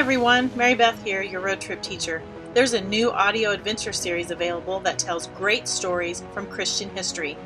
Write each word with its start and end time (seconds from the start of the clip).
Everyone, 0.00 0.50
Mary 0.56 0.74
Beth 0.74 1.04
here, 1.04 1.20
your 1.20 1.42
road 1.42 1.60
trip 1.60 1.82
teacher. 1.82 2.22
There's 2.54 2.72
a 2.72 2.80
new 2.80 3.10
audio 3.10 3.50
adventure 3.50 3.92
series 3.92 4.30
available 4.30 4.80
that 4.80 4.98
tells 4.98 5.26
great 5.26 5.68
stories 5.68 6.22
from 6.32 6.46
Christian 6.46 6.88
history, 6.96 7.36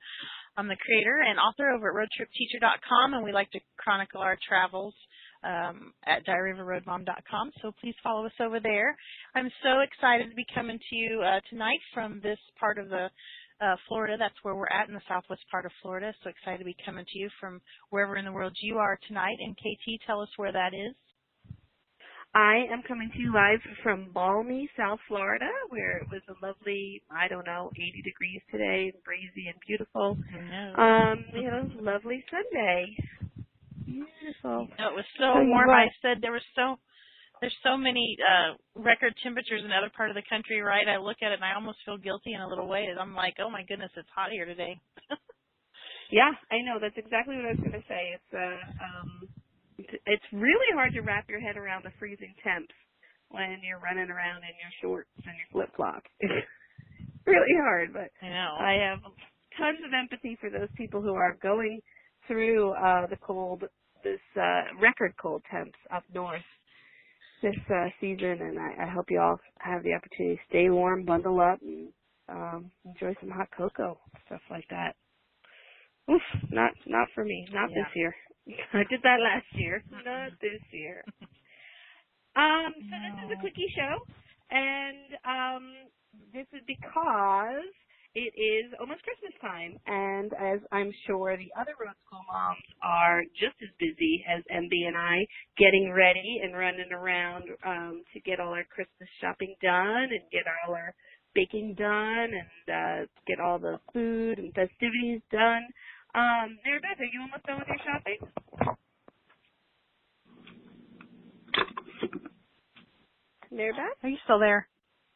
I'm 0.55 0.69
the 0.69 0.77
creator 0.79 1.19
and 1.27 1.37
author 1.37 1.69
over 1.71 1.89
at 1.89 2.07
roadtripteacher.com, 2.07 3.15
and 3.15 3.23
we 3.23 3.33
like 3.33 3.51
to 3.51 3.59
chronicle 3.77 4.21
our 4.21 4.37
travels 4.47 4.95
um, 5.43 5.93
at 6.05 6.25
diaryofaroadmom.com. 6.25 7.51
So 7.61 7.71
please 7.81 7.95
follow 8.03 8.25
us 8.25 8.33
over 8.39 8.59
there. 8.59 8.95
I'm 9.35 9.49
so 9.63 9.79
excited 9.79 10.29
to 10.29 10.35
be 10.35 10.45
coming 10.53 10.77
to 10.77 10.95
you 10.95 11.21
uh, 11.21 11.39
tonight 11.49 11.79
from 11.93 12.19
this 12.21 12.39
part 12.59 12.77
of 12.77 12.89
the 12.89 13.09
uh, 13.61 13.75
Florida. 13.87 14.15
That's 14.17 14.35
where 14.43 14.55
we're 14.55 14.67
at 14.67 14.87
in 14.87 14.93
the 14.93 15.01
southwest 15.07 15.41
part 15.51 15.65
of 15.65 15.71
Florida. 15.81 16.13
So 16.23 16.29
excited 16.29 16.59
to 16.59 16.65
be 16.65 16.75
coming 16.85 17.05
to 17.05 17.19
you 17.19 17.29
from 17.39 17.61
wherever 17.89 18.17
in 18.17 18.25
the 18.25 18.31
world 18.31 18.53
you 18.61 18.77
are 18.77 18.99
tonight. 19.07 19.37
And 19.39 19.55
KT, 19.55 20.01
tell 20.07 20.21
us 20.21 20.29
where 20.37 20.51
that 20.51 20.73
is. 20.73 20.95
I 22.33 22.63
am 22.71 22.81
coming 22.87 23.11
to 23.13 23.19
you 23.19 23.33
live 23.33 23.59
from 23.83 24.11
balmy 24.13 24.69
South 24.77 24.99
Florida, 25.07 25.49
where 25.69 25.97
it 25.97 26.07
was 26.11 26.21
a 26.29 26.45
lovely, 26.45 27.01
I 27.11 27.27
don't 27.27 27.45
know, 27.45 27.71
80 27.75 28.01
degrees 28.03 28.41
today, 28.49 28.91
and 28.93 29.03
breezy 29.03 29.47
and 29.47 29.59
beautiful. 29.67 30.17
Um, 30.75 31.25
we 31.33 31.43
had 31.43 31.53
a 31.53 31.67
lovely 31.81 32.23
Sunday. 32.31 32.95
Beautiful. 33.91 34.67
it 34.71 34.93
was 34.95 35.05
so 35.19 35.35
warm. 35.43 35.69
I 35.69 35.87
said 36.01 36.19
there 36.21 36.31
was 36.31 36.45
so 36.55 36.79
there's 37.41 37.55
so 37.65 37.75
many 37.75 38.15
uh 38.21 38.55
record 38.77 39.13
temperatures 39.23 39.65
in 39.65 39.71
other 39.73 39.91
part 39.95 40.09
of 40.09 40.15
the 40.15 40.25
country, 40.29 40.61
right? 40.61 40.87
I 40.87 40.97
look 40.97 41.17
at 41.21 41.31
it 41.33 41.41
and 41.41 41.45
I 41.45 41.55
almost 41.55 41.79
feel 41.83 41.97
guilty 41.97 42.33
in 42.33 42.41
a 42.41 42.47
little 42.47 42.67
way. 42.67 42.87
I'm 42.87 43.15
like, 43.15 43.35
oh 43.41 43.49
my 43.49 43.63
goodness, 43.67 43.91
it's 43.97 44.09
hot 44.15 44.31
here 44.31 44.45
today. 44.45 44.79
yeah, 46.11 46.31
I 46.53 46.61
know. 46.61 46.77
That's 46.79 46.97
exactly 46.97 47.35
what 47.35 47.45
I 47.45 47.55
was 47.57 47.63
going 47.65 47.81
to 47.81 47.87
say. 47.89 48.13
It's 48.13 48.31
uh, 48.31 48.61
um, 48.85 49.11
it's 50.05 50.27
really 50.31 50.69
hard 50.73 50.93
to 50.93 51.01
wrap 51.01 51.29
your 51.29 51.41
head 51.41 51.57
around 51.57 51.83
the 51.83 51.91
freezing 51.97 52.33
temps 52.43 52.73
when 53.29 53.57
you're 53.65 53.79
running 53.81 54.09
around 54.11 54.43
in 54.45 54.53
your 54.61 54.73
shorts 54.81 55.09
and 55.25 55.35
your 55.35 55.49
flip 55.51 55.71
flops. 55.75 56.09
It's 57.21 57.27
really 57.27 57.53
hard, 57.53 57.93
but 57.93 58.09
I 58.25 58.29
know 58.29 58.55
I 58.59 58.73
have 58.89 58.99
tons 59.55 59.77
of 59.85 59.93
empathy 59.93 60.37
for 60.41 60.49
those 60.49 60.69
people 60.75 61.03
who 61.03 61.13
are 61.13 61.37
going 61.41 61.79
through 62.27 62.71
uh 62.73 63.05
the 63.07 63.17
cold 63.17 63.63
this 64.03 64.19
uh, 64.35 64.79
record 64.81 65.13
cold 65.21 65.43
temps 65.51 65.77
up 65.93 66.03
north 66.13 66.41
this 67.41 67.55
uh, 67.73 67.87
season, 67.99 68.37
and 68.41 68.59
I, 68.59 68.85
I 68.85 68.89
hope 68.89 69.05
you 69.09 69.19
all 69.19 69.39
have 69.59 69.83
the 69.83 69.93
opportunity 69.93 70.35
to 70.35 70.41
stay 70.49 70.69
warm, 70.69 71.05
bundle 71.05 71.39
up, 71.39 71.59
and 71.61 71.89
um, 72.29 72.71
enjoy 72.85 73.15
some 73.19 73.29
hot 73.29 73.49
cocoa, 73.55 73.99
stuff 74.25 74.41
like 74.49 74.65
that. 74.69 74.95
Oof, 76.11 76.21
not 76.51 76.71
not 76.85 77.07
for 77.13 77.23
me, 77.23 77.47
not 77.51 77.69
yeah. 77.71 77.83
this 77.83 77.95
year. 77.95 78.15
I 78.73 78.83
did 78.89 79.01
that 79.03 79.19
last 79.21 79.45
year, 79.53 79.83
not 80.05 80.31
this 80.41 80.61
year. 80.71 81.03
Um, 82.35 82.73
so 82.77 82.95
this 82.95 83.25
is 83.25 83.37
a 83.37 83.41
quickie 83.41 83.73
show, 83.75 83.99
and 84.49 85.07
um, 85.25 85.73
this 86.33 86.47
is 86.53 86.61
because 86.67 87.73
it 88.13 88.33
is 88.35 88.73
almost 88.79 89.03
Christmas 89.03 89.31
time, 89.39 89.79
and 89.87 90.33
as 90.33 90.59
I'm 90.71 90.91
sure 91.07 91.37
the 91.37 91.51
other 91.59 91.71
road 91.79 91.95
school 92.05 92.19
moms 92.27 92.59
are 92.83 93.23
just 93.39 93.55
as 93.63 93.69
busy 93.79 94.23
as 94.27 94.43
MB 94.51 94.73
and 94.87 94.97
I, 94.97 95.23
getting 95.57 95.93
ready 95.95 96.41
and 96.43 96.55
running 96.55 96.91
around 96.91 97.43
um, 97.65 98.03
to 98.13 98.19
get 98.21 98.39
all 98.39 98.51
our 98.53 98.65
Christmas 98.67 99.07
shopping 99.21 99.55
done 99.61 100.11
and 100.11 100.23
get 100.31 100.43
all 100.67 100.75
our 100.75 100.93
baking 101.33 101.75
done 101.77 102.29
and 102.35 102.65
uh, 102.67 103.07
get 103.27 103.39
all 103.39 103.59
the 103.59 103.79
food 103.93 104.39
and 104.39 104.53
festivities 104.53 105.21
done. 105.31 105.63
Um, 106.13 106.59
Mary 106.67 106.83
Beth, 106.83 106.99
are 106.99 107.07
you 107.07 107.21
almost 107.21 107.47
done 107.47 107.59
with 107.59 107.67
your 107.71 107.79
shopping? 107.87 108.19
Mary 113.51 113.71
Beth? 113.71 113.95
Are 114.03 114.09
you 114.09 114.17
still 114.25 114.39
there? 114.39 114.67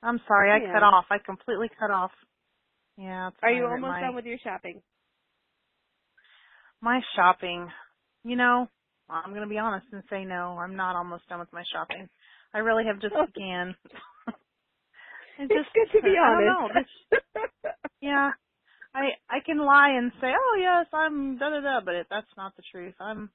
I'm 0.01 0.21
sorry, 0.27 0.51
I, 0.51 0.63
I 0.63 0.73
cut 0.73 0.83
off. 0.83 1.05
I 1.09 1.17
completely 1.19 1.67
cut 1.77 1.91
off. 1.91 2.11
Yeah. 2.97 3.29
Are 3.43 3.51
you 3.51 3.65
almost 3.65 3.81
my, 3.81 4.01
done 4.01 4.15
with 4.15 4.25
your 4.25 4.37
shopping? 4.43 4.81
My 6.81 7.01
shopping. 7.15 7.67
You 8.23 8.35
know, 8.35 8.67
I'm 9.09 9.31
going 9.31 9.43
to 9.43 9.49
be 9.49 9.57
honest 9.57 9.87
and 9.91 10.03
say 10.09 10.25
no. 10.25 10.57
I'm 10.59 10.75
not 10.75 10.95
almost 10.95 11.27
done 11.27 11.39
with 11.39 11.53
my 11.53 11.63
shopping. 11.71 12.09
I 12.53 12.59
really 12.59 12.85
have 12.85 13.01
just 13.01 13.13
oh. 13.15 13.25
began. 13.25 13.75
it's, 15.39 15.51
it's 15.51 15.69
good 15.73 15.97
to 15.97 16.03
be 16.03 16.15
honest. 16.17 16.89
This, 17.11 17.51
yeah. 18.01 18.31
I 18.95 19.11
I 19.29 19.43
can 19.45 19.59
lie 19.59 19.91
and 19.99 20.11
say, 20.21 20.31
"Oh, 20.31 20.55
yes, 20.57 20.87
I'm 20.93 21.37
da 21.37 21.49
da 21.49 21.59
da," 21.59 21.79
but 21.83 21.95
it, 21.95 22.07
that's 22.09 22.31
not 22.37 22.55
the 22.55 22.63
truth. 22.71 22.95
I'm 22.99 23.29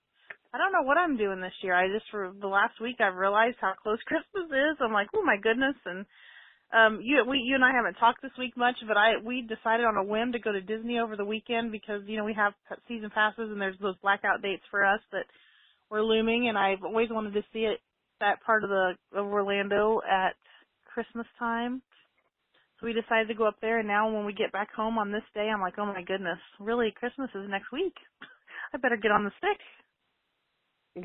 I 0.54 0.59
don't 0.59 0.72
know 0.72 0.82
what 0.88 0.97
I'm 0.97 1.19
doing 1.19 1.41
this 1.41 1.53
year. 1.62 1.75
I 1.75 1.87
just 1.87 2.10
for 2.10 2.32
the 2.32 2.48
last 2.48 2.81
week 2.81 2.97
I've 2.98 3.15
realized 3.15 3.59
how 3.60 3.75
close 3.81 3.98
Christmas 4.06 4.48
is. 4.48 4.81
I'm 4.81 4.92
like, 4.92 5.09
"Oh 5.15 5.22
my 5.22 5.37
goodness." 5.37 5.77
And 5.84 6.06
um, 6.72 7.00
you, 7.03 7.25
we, 7.28 7.38
you 7.38 7.56
and 7.56 7.64
I 7.64 7.72
haven't 7.72 7.94
talked 7.94 8.22
this 8.22 8.36
week 8.39 8.56
much, 8.56 8.77
but 8.86 8.97
I, 8.97 9.18
we 9.24 9.42
decided 9.42 9.86
on 9.86 9.97
a 9.97 10.04
whim 10.04 10.33
to 10.33 10.39
go 10.39 10.53
to 10.53 10.60
Disney 10.60 10.98
over 10.98 11.16
the 11.16 11.24
weekend 11.24 11.72
because, 11.72 12.03
you 12.06 12.16
know, 12.16 12.24
we 12.24 12.34
have 12.34 12.53
season 12.86 13.10
passes 13.12 13.50
and 13.50 13.60
there's 13.60 13.78
those 13.80 13.97
blackout 14.03 14.42
dates 14.42 14.62
for 14.71 14.84
us 14.84 15.00
that 15.12 15.27
were 15.91 16.03
looming 16.03 16.48
and 16.48 16.56
I've 16.56 16.84
always 16.84 17.09
wanted 17.10 17.34
to 17.34 17.42
see 17.53 17.60
it, 17.60 17.80
that 18.21 18.42
part 18.45 18.62
of 18.62 18.71
the, 18.71 18.92
of 19.15 19.27
Orlando 19.27 20.00
at 20.09 20.36
Christmas 20.84 21.27
time. 21.39 21.83
So 22.78 22.86
we 22.86 22.92
decided 22.92 23.28
to 23.28 23.34
go 23.34 23.48
up 23.48 23.56
there 23.60 23.80
and 23.80 23.89
now 23.89 24.12
when 24.12 24.24
we 24.24 24.33
get 24.33 24.53
back 24.53 24.72
home 24.72 24.97
on 24.97 25.10
this 25.10 25.27
day, 25.34 25.50
I'm 25.53 25.60
like, 25.60 25.74
oh 25.78 25.86
my 25.86 26.03
goodness, 26.03 26.39
really 26.60 26.95
Christmas 26.95 27.30
is 27.34 27.50
next 27.50 27.72
week. 27.72 27.95
I 28.74 28.78
better 28.78 28.97
get 28.97 29.10
on 29.10 29.24
the 29.24 29.33
stick. 29.39 29.59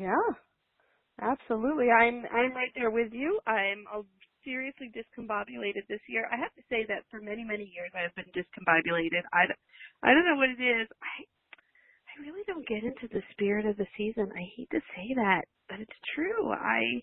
Yeah. 0.00 0.34
Absolutely. 1.20 1.88
I'm 1.90 2.24
I'm 2.30 2.52
right 2.52 2.70
there 2.74 2.90
with 2.90 3.12
you. 3.12 3.40
I'm 3.46 3.84
a 3.92 4.02
seriously 4.46 4.94
discombobulated 4.94 5.82
this 5.90 6.00
year. 6.06 6.30
I 6.30 6.38
have 6.38 6.54
to 6.54 6.62
say 6.70 6.86
that 6.86 7.02
for 7.10 7.18
many, 7.18 7.42
many 7.42 7.66
years 7.66 7.90
I 7.90 8.06
have 8.06 8.14
been 8.14 8.30
discombobulated. 8.30 9.26
I, 9.34 9.50
I 10.06 10.14
don't 10.14 10.24
know 10.24 10.38
what 10.38 10.54
it 10.54 10.62
is. 10.62 10.86
I, 11.02 11.26
I 12.06 12.14
really 12.22 12.46
don't 12.46 12.66
get 12.70 12.86
into 12.86 13.10
the 13.10 13.20
spirit 13.34 13.66
of 13.66 13.76
the 13.76 13.90
season. 13.98 14.30
I 14.30 14.46
hate 14.54 14.70
to 14.70 14.80
say 14.94 15.12
that, 15.18 15.50
but 15.68 15.82
it's 15.82 16.00
true. 16.14 16.54
I, 16.54 17.02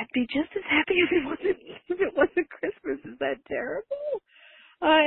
I'd 0.00 0.10
be 0.16 0.24
just 0.32 0.50
as 0.56 0.64
happy 0.64 0.96
if 1.04 1.12
it 1.12 1.24
wasn't, 1.28 1.60
if 1.92 1.98
it 2.00 2.12
wasn't 2.16 2.48
Christmas. 2.48 3.04
Is 3.04 3.18
that 3.20 3.38
terrible? 3.44 4.24
I, 4.80 5.04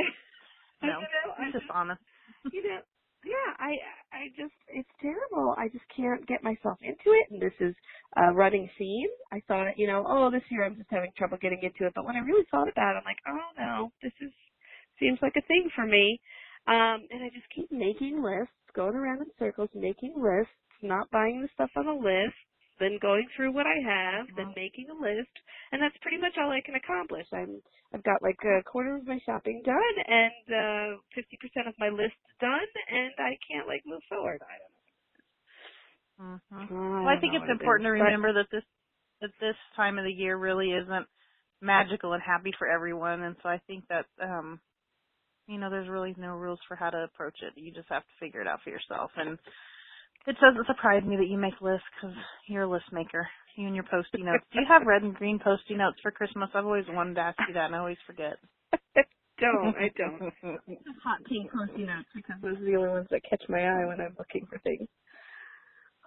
no, 0.86 0.86
I 0.86 1.02
don't 1.02 1.02
know. 1.02 1.28
I'm 1.36 1.52
just 1.52 1.68
honest. 1.68 2.00
You 2.52 2.62
know, 2.62 2.80
yeah, 3.24 3.50
I, 3.58 3.76
I 4.12 4.28
just, 4.36 4.54
it's 4.68 4.88
terrible. 5.00 5.54
I 5.58 5.68
just 5.68 5.84
can't 5.96 6.26
get 6.26 6.44
myself 6.44 6.78
into 6.82 7.16
it, 7.16 7.30
and 7.30 7.40
this 7.42 7.54
is 7.60 7.74
a 8.16 8.32
running 8.32 8.68
theme. 8.78 9.08
I 9.32 9.42
thought, 9.48 9.78
you 9.78 9.86
know, 9.86 10.04
oh, 10.06 10.30
this 10.30 10.44
year 10.50 10.64
I'm 10.64 10.76
just 10.76 10.90
having 10.90 11.12
trouble 11.16 11.38
getting 11.40 11.60
into 11.62 11.86
it. 11.86 11.92
But 11.94 12.04
when 12.04 12.16
I 12.16 12.20
really 12.20 12.46
thought 12.50 12.68
about 12.68 12.96
it, 12.96 12.98
I'm 12.98 13.04
like, 13.04 13.22
oh 13.28 13.48
no, 13.58 13.92
this 14.02 14.12
is 14.20 14.32
seems 15.00 15.18
like 15.22 15.34
a 15.36 15.46
thing 15.46 15.68
for 15.74 15.86
me. 15.86 16.20
Um, 16.66 17.06
and 17.10 17.22
I 17.24 17.28
just 17.34 17.48
keep 17.54 17.70
making 17.72 18.22
lists, 18.22 18.54
going 18.74 18.94
around 18.96 19.20
in 19.20 19.28
circles, 19.38 19.70
making 19.74 20.14
lists, 20.16 20.52
not 20.82 21.10
buying 21.10 21.42
the 21.42 21.48
stuff 21.54 21.70
on 21.76 21.86
the 21.86 21.92
list, 21.92 22.36
then 22.80 22.98
going 23.00 23.26
through 23.36 23.52
what 23.52 23.66
I 23.66 23.78
have, 23.78 24.26
then 24.36 24.46
uh-huh. 24.50 24.60
making 24.60 24.90
a 24.90 24.98
list, 24.98 25.30
and 25.72 25.80
that's 25.80 25.96
pretty 26.02 26.18
much 26.18 26.34
all 26.38 26.50
I 26.50 26.60
can 26.60 26.74
accomplish. 26.74 27.26
I'm 27.32 27.62
I've 27.94 28.02
got 28.02 28.22
like 28.22 28.38
a 28.42 28.62
quarter 28.64 28.96
of 28.96 29.06
my 29.06 29.18
shopping 29.24 29.62
done 29.64 29.96
and 30.06 30.44
uh 30.50 30.98
fifty 31.14 31.38
percent 31.38 31.68
of 31.68 31.74
my 31.78 31.88
list 31.88 32.18
done, 32.40 32.70
and 32.90 33.14
I 33.18 33.38
can't 33.46 33.68
like 33.68 33.82
move 33.86 34.02
forward. 34.08 34.42
I 34.42 34.56
don't 34.58 34.74
know. 34.74 36.40
Mm-hmm. 36.58 37.04
Well, 37.04 37.08
I 37.08 37.20
think 37.20 37.34
it's 37.34 37.50
important 37.50 37.86
to 37.86 37.90
remember 37.90 38.32
that 38.34 38.50
this 38.50 38.64
that 39.20 39.30
this 39.40 39.56
time 39.76 39.98
of 39.98 40.04
the 40.04 40.12
year 40.12 40.36
really 40.36 40.70
isn't 40.70 41.06
magical 41.60 42.12
and 42.12 42.22
happy 42.22 42.52
for 42.58 42.68
everyone, 42.68 43.22
and 43.22 43.36
so 43.42 43.48
I 43.48 43.60
think 43.66 43.84
that 43.88 44.06
um 44.22 44.60
you 45.46 45.58
know 45.58 45.70
there's 45.70 45.88
really 45.88 46.14
no 46.18 46.34
rules 46.34 46.60
for 46.66 46.74
how 46.74 46.90
to 46.90 47.04
approach 47.04 47.38
it. 47.42 47.54
You 47.56 47.72
just 47.72 47.88
have 47.88 48.02
to 48.02 48.18
figure 48.20 48.40
it 48.40 48.48
out 48.48 48.60
for 48.64 48.70
yourself 48.70 49.10
and 49.16 49.38
it 50.26 50.36
doesn't 50.40 50.66
surprise 50.66 51.04
me 51.04 51.16
that 51.16 51.28
you 51.28 51.38
make 51.38 51.60
lists 51.60 51.86
because 51.94 52.16
you're 52.48 52.64
a 52.64 52.70
list 52.70 52.86
maker. 52.92 53.28
You 53.56 53.66
and 53.66 53.74
your 53.74 53.84
post-it 53.88 54.20
notes. 54.20 54.44
Do 54.52 54.60
you 54.60 54.66
have 54.68 54.82
red 54.86 55.02
and 55.02 55.14
green 55.14 55.38
post-it 55.38 55.76
notes 55.76 55.98
for 56.02 56.10
Christmas? 56.10 56.50
I've 56.54 56.64
always 56.64 56.86
wanted 56.88 57.14
to 57.14 57.20
ask 57.20 57.38
you 57.46 57.54
that, 57.54 57.66
and 57.66 57.76
I 57.76 57.78
always 57.78 58.02
forget. 58.06 58.34
don't. 59.40 59.74
I 59.76 59.90
don't. 59.96 60.32
Hot 61.04 61.20
pink 61.28 61.52
post-it 61.52 61.86
notes 61.86 62.08
because 62.14 62.36
those 62.42 62.56
are 62.56 62.64
the 62.64 62.76
only 62.76 62.90
ones 62.90 63.08
that 63.10 63.22
catch 63.28 63.42
my 63.48 63.60
eye 63.60 63.86
when 63.86 64.00
I'm 64.00 64.16
looking 64.18 64.46
for 64.50 64.58
things. 64.58 64.88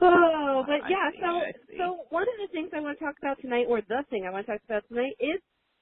Oh, 0.02 0.64
but 0.68 0.90
yeah. 0.90 1.10
So, 1.20 1.42
so 1.78 1.84
one 2.10 2.24
of 2.24 2.38
the 2.42 2.52
things 2.52 2.70
I 2.76 2.82
want 2.82 3.00
to 3.00 3.06
talk 3.06 3.16
about 3.22 3.42
tonight, 3.42 3.66
or 3.68 3.82
the 3.82 4.04
thing 4.10 4.26
I 4.28 4.32
want 4.32 4.46
to 4.46 4.54
talk 4.54 4.62
about 4.66 4.84
tonight, 4.90 5.16
is 5.20 5.42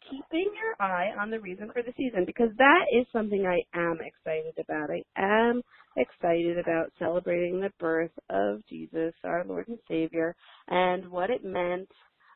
keeping 0.09 0.51
your 0.55 0.75
eye 0.79 1.11
on 1.19 1.29
the 1.29 1.39
reason 1.39 1.69
for 1.73 1.81
the 1.81 1.93
season 1.97 2.25
because 2.25 2.49
that 2.57 2.85
is 2.91 3.05
something 3.11 3.45
I 3.45 3.61
am 3.77 3.99
excited 4.01 4.53
about. 4.59 4.89
I 4.89 5.03
am 5.17 5.61
excited 5.97 6.57
about 6.57 6.91
celebrating 6.99 7.59
the 7.59 7.71
birth 7.79 8.11
of 8.29 8.65
Jesus, 8.67 9.13
our 9.23 9.43
Lord 9.45 9.67
and 9.67 9.79
Savior, 9.87 10.35
and 10.67 11.09
what 11.09 11.29
it 11.29 11.43
meant 11.43 11.89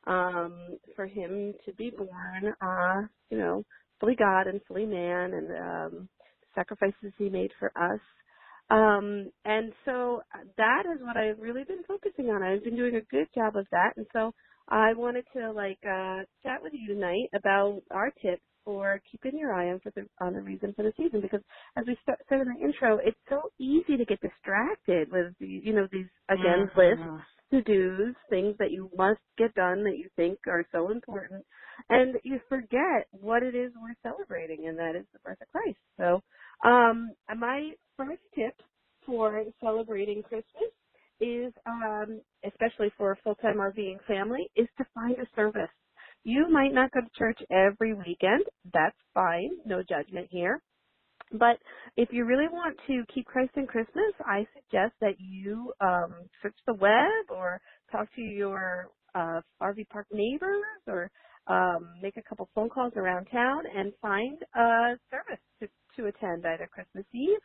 um, 0.08 0.78
for 0.96 1.06
him 1.06 1.54
to 1.66 1.74
be 1.74 1.92
born, 1.92 2.54
uh, 2.62 3.08
you 3.30 3.38
know, 3.38 3.64
fully 4.00 4.16
God 4.16 4.48
and 4.48 4.62
fully 4.68 4.86
man, 4.86 5.34
and 5.34 5.52
um, 5.52 6.10
sacrifices 6.56 7.14
he 7.18 7.30
made 7.30 7.52
for 7.60 7.72
us. 7.76 8.00
Um, 8.72 9.32
and 9.46 9.74
so 9.86 10.22
that 10.58 10.84
is 10.86 11.02
what 11.02 11.18
I've 11.18 11.40
really 11.40 11.64
been 11.64 11.84
focusing 11.88 12.28
on. 12.28 12.44
I've 12.44 12.64
been 12.64 12.76
doing 12.76 12.96
a 12.96 13.02
good 13.02 13.28
job 13.34 13.56
of 13.56 13.66
that, 13.72 13.94
and 13.98 14.06
so 14.14 14.34
I 14.70 14.94
wanted 14.94 15.26
to 15.36 15.52
like 15.52 15.80
uh, 15.84 16.22
chat 16.44 16.62
with 16.62 16.74
you 16.74 16.94
tonight 16.94 17.30
about 17.34 17.82
our 17.92 18.12
tips 18.22 18.44
for 18.66 19.02
keeping 19.12 19.38
your 19.38 19.54
eye 19.54 19.72
on 19.72 19.80
for 19.80 19.92
the 19.96 20.06
on 20.22 20.34
the 20.34 20.42
reason 20.42 20.74
for 20.76 20.84
the 20.84 20.94
season 20.96 21.22
because 21.22 21.42
as 21.76 21.86
we 21.88 21.98
start, 22.04 22.20
said 22.30 22.42
in 22.42 22.48
the 22.54 22.66
intro, 22.66 23.00
it's 23.04 23.18
so 23.30 23.42
easy 23.60 23.98
to 23.98 24.06
get 24.06 24.20
distracted 24.22 25.12
with 25.12 25.34
you 25.40 25.74
know 25.74 25.88
these 25.92 26.06
again 26.30 26.70
mm-hmm. 26.70 26.80
lists 26.80 27.26
to 27.52 27.62
dos, 27.64 28.16
things 28.30 28.56
that 28.60 28.72
you 28.72 28.92
must 28.96 29.20
get 29.38 29.54
done 29.56 29.84
that 29.84 29.98
you 29.98 30.08
think 30.16 30.38
are 30.48 30.64
so 30.72 30.92
important, 30.92 31.44
and 31.90 32.16
you 32.24 32.40
forget 32.48 33.08
what 33.12 33.42
it 33.42 33.56
is 33.56 33.72
we're 33.82 33.96
celebrating, 34.04 34.68
and 34.68 34.78
that 34.78 34.96
is 34.96 35.06
the 35.14 35.20
birth 35.26 35.40
of 35.42 35.48
Christ. 35.48 35.80
So, 35.98 36.22
um, 36.64 37.12
my 37.36 37.72
first 37.98 38.22
tip 38.36 38.54
for 39.04 39.44
celebrating 39.62 40.22
Christmas 40.22 40.70
is, 41.22 41.54
um, 41.66 42.22
especially 42.46 42.92
for 42.98 43.12
a 43.14 43.18
full-time 43.24 43.58
RVing 43.58 43.98
family, 44.08 44.50
is 44.56 44.68
to 44.78 44.86
find 44.96 45.16
a 45.18 45.28
service 45.36 45.70
you 46.24 46.50
might 46.52 46.74
not 46.74 46.92
go 46.92 47.02
to 47.02 47.10
church 47.18 47.40
every 47.52 47.94
weekend. 47.94 48.44
That's 48.74 48.98
fine. 49.14 49.52
No 49.66 49.84
judgment 49.84 50.28
here. 50.32 50.62
But 51.32 51.60
if 51.98 52.10
you 52.12 52.26
really 52.26 52.48
want 52.52 52.78
to 52.88 53.04
keep 53.14 53.26
Christ 53.26 53.52
in 53.58 53.68
Christmas, 53.68 54.14
I 54.26 54.48
suggest 54.54 54.96
that 55.02 55.16
you 55.20 55.74
um, 55.82 56.16
search 56.42 56.56
the 56.68 56.76
web 56.76 57.30
or 57.30 57.62
talk 57.92 58.08
to 58.16 58.22
your 58.22 58.90
uh, 59.16 59.42
RV 59.62 59.90
park 59.90 60.08
neighbors 60.12 60.64
or 60.88 61.12
um, 61.48 61.96
make 62.02 62.18
a 62.18 62.24
couple 62.24 62.50
phone 62.56 62.70
calls 62.70 62.94
around 62.96 63.26
town 63.28 63.64
and 63.76 63.94
find 64.02 64.40
a 64.56 64.98
service 65.12 65.44
to, 65.62 65.68
to 65.98 66.08
attend 66.08 66.46
either 66.46 66.70
Christmas 66.72 67.06
Eve 67.14 67.40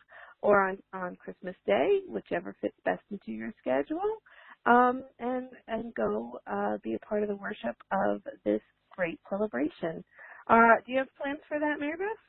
or 0.45 0.69
on, 0.69 0.79
on 0.93 1.17
Christmas 1.17 1.57
Day, 1.67 2.01
whichever 2.07 2.55
fits 2.61 2.77
best 2.85 3.03
into 3.11 3.33
your 3.33 3.53
schedule 3.61 4.21
um, 4.67 5.03
and 5.19 5.49
and 5.69 5.95
go 5.95 6.39
uh, 6.47 6.77
be 6.83 6.95
a 6.95 6.99
part 6.99 7.23
of 7.23 7.29
the 7.29 7.37
worship 7.37 7.77
of 7.91 8.23
this 8.45 8.61
great 8.95 9.19
celebration. 9.29 10.05
Uh, 10.49 10.77
do 10.87 10.93
you 10.93 10.99
have 10.99 11.09
plans 11.21 11.41
for 11.49 11.59
that, 11.59 11.81
Mary 11.81 11.97
Beth? 11.97 12.23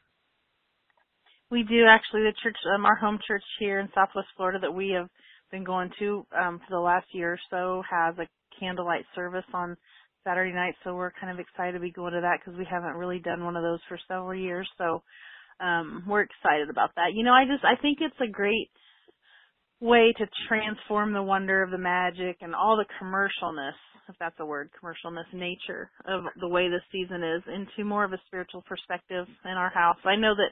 We 1.51 1.63
do 1.63 1.85
actually. 1.87 2.21
The 2.21 2.33
church, 2.41 2.55
um, 2.73 2.85
our 2.85 2.95
home 2.95 3.19
church 3.27 3.43
here 3.59 3.79
in 3.79 3.89
Southwest 3.93 4.29
Florida, 4.37 4.59
that 4.61 4.71
we 4.73 4.89
have 4.91 5.09
been 5.51 5.65
going 5.65 5.91
to 5.99 6.25
um, 6.37 6.59
for 6.59 6.71
the 6.71 6.79
last 6.79 7.07
year 7.13 7.33
or 7.33 7.39
so, 7.49 7.83
has 7.89 8.15
a 8.17 8.27
candlelight 8.59 9.05
service 9.13 9.45
on 9.53 9.75
Saturday 10.23 10.53
night. 10.53 10.75
So 10.83 10.95
we're 10.95 11.11
kind 11.19 11.31
of 11.31 11.39
excited 11.39 11.73
to 11.73 11.79
be 11.79 11.91
going 11.91 12.13
to 12.13 12.21
that 12.21 12.39
because 12.39 12.57
we 12.57 12.65
haven't 12.69 12.95
really 12.95 13.19
done 13.19 13.43
one 13.43 13.57
of 13.57 13.63
those 13.63 13.79
for 13.87 13.99
several 14.07 14.33
years. 14.33 14.67
So 14.77 15.03
um, 15.59 16.03
we're 16.07 16.21
excited 16.21 16.69
about 16.69 16.91
that. 16.95 17.13
You 17.13 17.23
know, 17.23 17.33
I 17.33 17.45
just 17.45 17.63
I 17.63 17.79
think 17.81 17.99
it's 18.01 18.19
a 18.21 18.31
great 18.31 18.69
way 19.81 20.13
to 20.17 20.25
transform 20.47 21.13
the 21.13 21.23
wonder 21.23 21.61
of 21.61 21.71
the 21.71 21.77
magic 21.77 22.37
and 22.41 22.55
all 22.55 22.77
the 22.77 22.85
commercialness, 23.01 23.75
if 24.09 24.15
that's 24.19 24.39
a 24.39 24.45
word, 24.45 24.69
commercialness 24.81 25.31
nature 25.33 25.91
of 26.07 26.23
the 26.39 26.47
way 26.47 26.69
this 26.69 26.81
season 26.91 27.23
is 27.23 27.43
into 27.47 27.87
more 27.87 28.03
of 28.03 28.13
a 28.13 28.21
spiritual 28.27 28.63
perspective 28.67 29.27
in 29.43 29.51
our 29.51 29.69
house. 29.69 29.97
I 30.05 30.15
know 30.15 30.33
that 30.35 30.51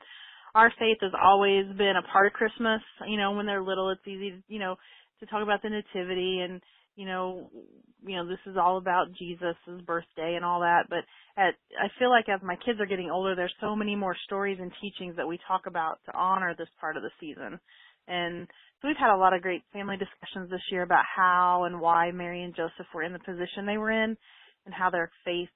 our 0.55 0.71
faith 0.77 0.97
has 1.01 1.11
always 1.21 1.65
been 1.77 1.95
a 1.97 2.11
part 2.11 2.27
of 2.27 2.33
Christmas. 2.33 2.81
You 3.07 3.17
know, 3.17 3.31
when 3.31 3.45
they're 3.45 3.63
little, 3.63 3.89
it's 3.89 4.07
easy, 4.07 4.31
to, 4.31 4.37
you 4.47 4.59
know, 4.59 4.75
to 5.19 5.25
talk 5.25 5.41
about 5.41 5.61
the 5.61 5.69
nativity 5.69 6.41
and 6.41 6.61
you 6.95 7.05
know, 7.05 7.49
you 8.05 8.15
know, 8.15 8.27
this 8.27 8.39
is 8.45 8.57
all 8.57 8.77
about 8.77 9.13
Jesus' 9.17 9.55
birthday 9.85 10.35
and 10.35 10.45
all 10.45 10.59
that. 10.59 10.83
But 10.89 11.05
at, 11.37 11.55
I 11.79 11.87
feel 11.99 12.09
like 12.09 12.29
as 12.29 12.41
my 12.43 12.55
kids 12.55 12.79
are 12.79 12.85
getting 12.85 13.09
older, 13.09 13.35
there's 13.35 13.53
so 13.61 13.75
many 13.75 13.95
more 13.95 14.15
stories 14.25 14.59
and 14.61 14.71
teachings 14.81 15.15
that 15.15 15.27
we 15.27 15.39
talk 15.47 15.61
about 15.67 15.99
to 16.05 16.17
honor 16.17 16.53
this 16.57 16.67
part 16.79 16.97
of 16.97 17.03
the 17.03 17.11
season. 17.19 17.59
And 18.07 18.47
so 18.81 18.87
we've 18.87 18.97
had 18.97 19.15
a 19.15 19.17
lot 19.17 19.33
of 19.33 19.41
great 19.41 19.63
family 19.71 19.97
discussions 19.97 20.49
this 20.49 20.61
year 20.71 20.83
about 20.83 21.05
how 21.15 21.63
and 21.63 21.79
why 21.79 22.11
Mary 22.11 22.43
and 22.43 22.55
Joseph 22.55 22.87
were 22.93 23.03
in 23.03 23.13
the 23.13 23.19
position 23.19 23.65
they 23.65 23.77
were 23.77 23.91
in 23.91 24.17
and 24.65 24.73
how 24.73 24.89
their 24.89 25.09
faith 25.25 25.49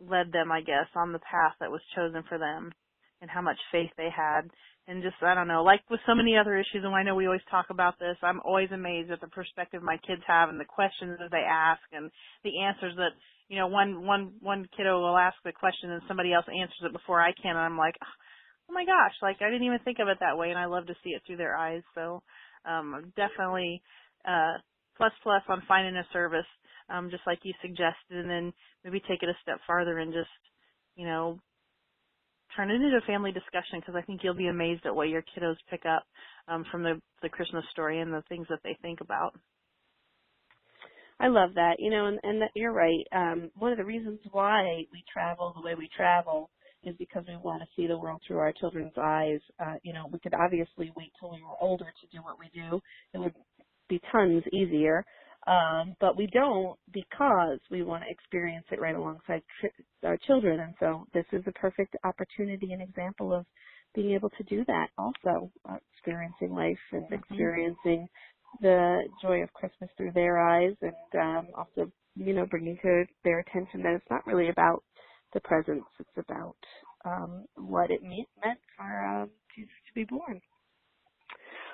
led 0.00 0.32
them, 0.32 0.50
I 0.50 0.62
guess, 0.62 0.88
on 0.96 1.12
the 1.12 1.18
path 1.18 1.54
that 1.60 1.70
was 1.70 1.82
chosen 1.94 2.24
for 2.28 2.38
them 2.38 2.72
and 3.20 3.30
how 3.30 3.42
much 3.42 3.58
faith 3.72 3.90
they 3.96 4.08
had. 4.14 4.42
And 4.88 5.02
just, 5.02 5.16
I 5.22 5.34
don't 5.34 5.46
know, 5.46 5.62
like 5.62 5.82
with 5.88 6.00
so 6.06 6.14
many 6.14 6.36
other 6.36 6.56
issues, 6.56 6.82
and 6.82 6.94
I 6.94 7.02
know 7.02 7.14
we 7.14 7.26
always 7.26 7.46
talk 7.50 7.66
about 7.70 7.98
this, 8.00 8.16
I'm 8.22 8.40
always 8.44 8.70
amazed 8.72 9.10
at 9.12 9.20
the 9.20 9.28
perspective 9.28 9.82
my 9.82 9.98
kids 10.04 10.22
have 10.26 10.48
and 10.48 10.58
the 10.58 10.64
questions 10.64 11.18
that 11.20 11.30
they 11.30 11.44
ask 11.46 11.82
and 11.92 12.10
the 12.42 12.62
answers 12.64 12.94
that, 12.96 13.14
you 13.48 13.58
know, 13.58 13.68
one, 13.68 14.04
one, 14.04 14.32
one 14.40 14.66
kiddo 14.76 14.98
will 14.98 15.16
ask 15.16 15.36
the 15.44 15.52
question 15.52 15.90
and 15.90 16.02
somebody 16.08 16.32
else 16.32 16.46
answers 16.48 16.82
it 16.82 16.92
before 16.92 17.20
I 17.20 17.32
can, 17.40 17.54
and 17.54 17.58
I'm 17.58 17.78
like, 17.78 17.94
oh 18.70 18.72
my 18.72 18.84
gosh, 18.84 19.14
like 19.20 19.36
I 19.42 19.50
didn't 19.50 19.66
even 19.66 19.80
think 19.84 19.98
of 20.00 20.08
it 20.08 20.18
that 20.20 20.38
way, 20.38 20.50
and 20.50 20.58
I 20.58 20.66
love 20.66 20.86
to 20.86 20.94
see 21.02 21.10
it 21.10 21.22
through 21.26 21.38
their 21.38 21.56
eyes. 21.56 21.82
So 21.94 22.22
um, 22.64 23.12
definitely 23.16 23.82
uh, 24.24 24.58
plus 24.96 25.12
plus 25.22 25.42
on 25.48 25.62
finding 25.66 25.96
a 25.96 26.06
service, 26.12 26.46
um, 26.88 27.10
just 27.10 27.22
like 27.26 27.40
you 27.42 27.52
suggested, 27.60 28.14
and 28.14 28.30
then 28.30 28.52
maybe 28.84 29.00
take 29.00 29.22
it 29.22 29.28
a 29.28 29.38
step 29.42 29.58
farther 29.66 29.98
and 29.98 30.12
just 30.12 30.30
you 30.94 31.06
know 31.06 31.38
turn 32.56 32.70
it 32.70 32.74
into 32.74 32.96
a 32.96 33.06
family 33.06 33.32
discussion 33.32 33.80
because 33.80 33.94
I 33.96 34.02
think 34.02 34.20
you'll 34.22 34.34
be 34.34 34.48
amazed 34.48 34.86
at 34.86 34.94
what 34.94 35.08
your 35.08 35.22
kiddos 35.22 35.56
pick 35.70 35.82
up 35.86 36.04
um, 36.48 36.64
from 36.70 36.82
the 36.82 37.00
the 37.22 37.28
Christmas 37.28 37.64
story 37.70 38.00
and 38.00 38.12
the 38.12 38.22
things 38.28 38.46
that 38.50 38.60
they 38.64 38.76
think 38.82 39.00
about. 39.00 39.34
I 41.20 41.28
love 41.28 41.50
that, 41.54 41.76
you 41.78 41.90
know, 41.90 42.06
and, 42.06 42.18
and 42.22 42.40
that 42.40 42.50
you're 42.54 42.72
right. 42.72 43.06
Um, 43.12 43.50
one 43.58 43.72
of 43.72 43.78
the 43.78 43.84
reasons 43.84 44.20
why 44.32 44.86
we 44.90 45.04
travel 45.12 45.52
the 45.54 45.60
way 45.60 45.74
we 45.74 45.88
travel 45.94 46.48
is 46.82 46.96
because 46.98 47.24
we 47.28 47.36
want 47.36 47.62
to 47.62 47.68
see 47.76 47.86
the 47.86 47.98
world 47.98 48.22
through 48.26 48.38
our 48.38 48.54
children's 48.58 48.94
eyes. 48.96 49.40
Uh, 49.58 49.74
you 49.82 49.92
know, 49.92 50.08
we 50.10 50.18
could 50.18 50.32
obviously 50.32 50.90
wait 50.96 51.12
till 51.20 51.30
we 51.30 51.42
were 51.42 51.56
older 51.60 51.84
to 51.84 52.16
do 52.16 52.22
what 52.22 52.38
we 52.38 52.48
do. 52.54 52.80
It 53.12 53.18
would 53.18 53.34
be 53.90 54.00
tons 54.10 54.42
easier. 54.50 55.04
Um, 55.46 55.96
but 56.00 56.16
we 56.16 56.26
don't 56.26 56.78
because 56.92 57.58
we 57.70 57.82
want 57.82 58.04
to 58.04 58.10
experience 58.10 58.66
it 58.70 58.80
right 58.80 58.94
alongside 58.94 59.42
tr- 59.60 60.06
our 60.06 60.18
children. 60.26 60.60
And 60.60 60.74
so 60.78 61.06
this 61.14 61.24
is 61.32 61.42
a 61.46 61.52
perfect 61.52 61.96
opportunity 62.04 62.72
and 62.72 62.82
example 62.82 63.32
of 63.32 63.46
being 63.94 64.12
able 64.12 64.30
to 64.30 64.42
do 64.44 64.64
that 64.66 64.88
also, 64.98 65.50
uh, 65.68 65.76
experiencing 65.94 66.54
life 66.54 66.78
and 66.92 67.04
mm-hmm. 67.04 67.14
experiencing 67.14 68.08
the 68.60 69.02
joy 69.22 69.42
of 69.42 69.52
Christmas 69.52 69.90
through 69.96 70.12
their 70.12 70.38
eyes 70.38 70.74
and 70.82 71.20
um, 71.20 71.48
also, 71.56 71.90
you 72.16 72.34
know, 72.34 72.46
bringing 72.46 72.78
to 72.82 73.04
their 73.24 73.40
attention 73.40 73.82
that 73.82 73.94
it's 73.94 74.10
not 74.10 74.26
really 74.26 74.50
about 74.50 74.82
the 75.32 75.40
presents, 75.40 75.86
It's 75.98 76.10
about 76.28 76.56
um, 77.04 77.44
what 77.54 77.90
it 77.90 78.02
meant, 78.02 78.28
meant 78.44 78.58
for 78.76 79.06
um, 79.06 79.30
Jesus 79.54 79.72
to 79.88 79.94
be 79.94 80.04
born. 80.04 80.40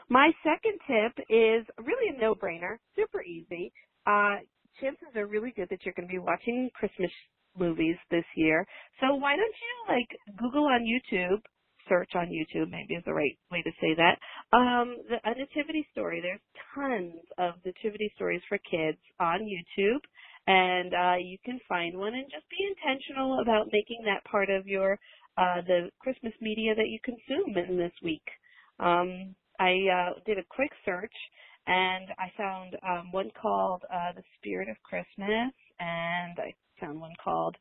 My 0.09 0.31
second 0.45 0.79
tip 0.87 1.27
is 1.29 1.67
really 1.83 2.17
a 2.17 2.21
no-brainer, 2.21 2.79
super 2.95 3.23
easy. 3.23 3.73
Uh, 4.07 4.37
chances 4.81 5.09
are 5.17 5.27
really 5.27 5.53
good 5.57 5.69
that 5.71 5.81
you're 5.85 5.95
going 5.97 6.09
to 6.09 6.13
be 6.13 6.19
watching 6.19 6.71
Christmas 6.75 7.11
movies 7.59 7.97
this 8.11 8.25
year. 8.37 8.67
So 9.01 9.15
why 9.17 9.37
don't 9.37 9.57
you 9.57 9.95
like 9.95 10.39
Google 10.39 10.67
on 10.67 10.85
YouTube, 10.85 11.41
search 11.89 12.11
on 12.15 12.27
YouTube, 12.27 12.71
maybe 12.71 12.95
is 12.95 13.05
the 13.05 13.15
right 13.15 13.37
way 13.51 13.63
to 13.63 13.71
say 13.81 13.95
that. 13.97 14.19
Um, 14.57 14.97
the, 15.09 15.17
a 15.25 15.35
nativity 15.35 15.87
story. 15.93 16.21
There's 16.21 16.41
tons 16.75 17.15
of 17.39 17.55
nativity 17.65 18.13
stories 18.15 18.43
for 18.49 18.59
kids 18.59 18.99
on 19.19 19.41
YouTube, 19.41 20.03
and 20.47 20.95
uh, 20.95 21.17
you 21.19 21.39
can 21.45 21.59
find 21.69 21.97
one 21.97 22.15
and 22.15 22.31
just 22.31 22.49
be 22.51 22.63
intentional 22.63 23.41
about 23.41 23.73
making 23.73 24.03
that 24.05 24.25
part 24.31 24.51
of 24.51 24.67
your 24.67 24.99
uh, 25.39 25.61
the 25.67 25.91
Christmas 26.01 26.33
media 26.41 26.75
that 26.75 26.89
you 26.89 26.99
consume 27.05 27.57
in 27.57 27.77
this 27.77 27.93
week. 28.03 28.25
Um, 28.79 29.35
I 29.59 29.73
uh, 29.89 30.13
did 30.27 30.39
a 30.39 30.45
quick 30.51 30.71
search 30.85 31.13
and 31.67 32.09
I 32.19 32.31
found 32.37 32.77
um, 32.87 33.13
one 33.13 33.31
called 33.41 33.83
uh, 33.93 34.13
The 34.15 34.23
Spirit 34.39 34.69
of 34.69 34.77
Christmas, 34.83 35.53
and 35.81 36.39
I 36.39 36.55
found 36.81 37.01
one 37.01 37.15
called 37.23 37.57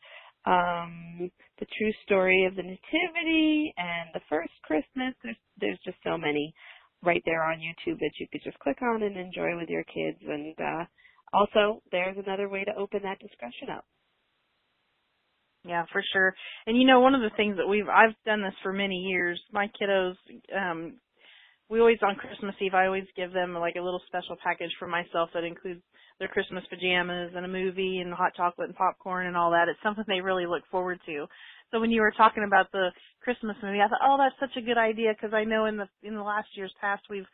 um, 0.45 1.31
The 1.59 1.65
True 1.77 1.91
Story 2.05 2.45
of 2.45 2.55
the 2.55 2.61
Nativity 2.61 3.73
and 3.77 4.09
The 4.13 4.21
First 4.29 4.53
Christmas. 4.63 5.15
There's 5.23 5.37
there's 5.59 5.79
just 5.83 5.97
so 6.03 6.17
many 6.17 6.53
right 7.03 7.21
there 7.25 7.43
on 7.43 7.57
YouTube 7.57 7.97
that 7.99 8.11
you 8.19 8.27
could 8.31 8.41
just 8.43 8.59
click 8.59 8.77
on 8.81 9.01
and 9.01 9.17
enjoy 9.17 9.57
with 9.57 9.69
your 9.69 9.83
kids. 9.83 10.19
And 10.27 10.55
uh, 10.59 10.85
also, 11.33 11.81
there's 11.91 12.17
another 12.17 12.49
way 12.49 12.63
to 12.63 12.75
open 12.77 13.01
that 13.03 13.19
discussion 13.19 13.69
up. 13.75 13.85
Yeah, 15.63 15.85
for 15.91 16.03
sure. 16.13 16.35
And 16.67 16.77
you 16.77 16.85
know, 16.85 16.99
one 16.99 17.15
of 17.15 17.21
the 17.21 17.35
things 17.35 17.57
that 17.57 17.67
we've 17.67 17.89
I've 17.89 18.15
done 18.23 18.43
this 18.43 18.53
for 18.61 18.71
many 18.71 18.97
years. 18.97 19.41
My 19.51 19.67
kiddos 19.81 20.13
um 20.55 20.97
we 21.69 21.79
always 21.79 21.97
on 22.05 22.15
Christmas 22.15 22.55
Eve 22.61 22.73
I 22.73 22.85
always 22.85 23.07
give 23.15 23.33
them 23.33 23.53
like 23.53 23.75
a 23.75 23.81
little 23.81 24.01
special 24.07 24.35
package 24.43 24.71
for 24.77 24.87
myself 24.87 25.29
that 25.33 25.43
includes 25.43 25.81
their 26.19 26.27
Christmas 26.27 26.63
pajamas 26.69 27.31
and 27.35 27.45
a 27.45 27.49
movie 27.49 27.99
and 27.99 28.13
hot 28.13 28.33
chocolate 28.35 28.69
and 28.69 28.77
popcorn 28.77 29.27
and 29.27 29.35
all 29.35 29.51
that. 29.51 29.67
It's 29.67 29.81
something 29.83 30.05
they 30.07 30.21
really 30.21 30.45
look 30.45 30.63
forward 30.71 30.99
to. 31.07 31.25
So 31.71 31.79
when 31.79 31.91
you 31.91 32.01
were 32.01 32.13
talking 32.15 32.45
about 32.45 32.71
the 32.71 32.89
Christmas 33.21 33.57
movie, 33.61 33.81
I 33.81 33.87
thought, 33.87 34.05
oh, 34.05 34.17
that's 34.17 34.39
such 34.39 34.61
a 34.61 34.65
good 34.65 34.77
idea 34.77 35.13
because 35.13 35.33
I 35.33 35.43
know 35.43 35.65
in 35.65 35.77
the 35.77 35.87
in 36.03 36.15
the 36.15 36.23
last 36.23 36.47
years 36.55 36.71
past 36.79 37.03
we've 37.09 37.27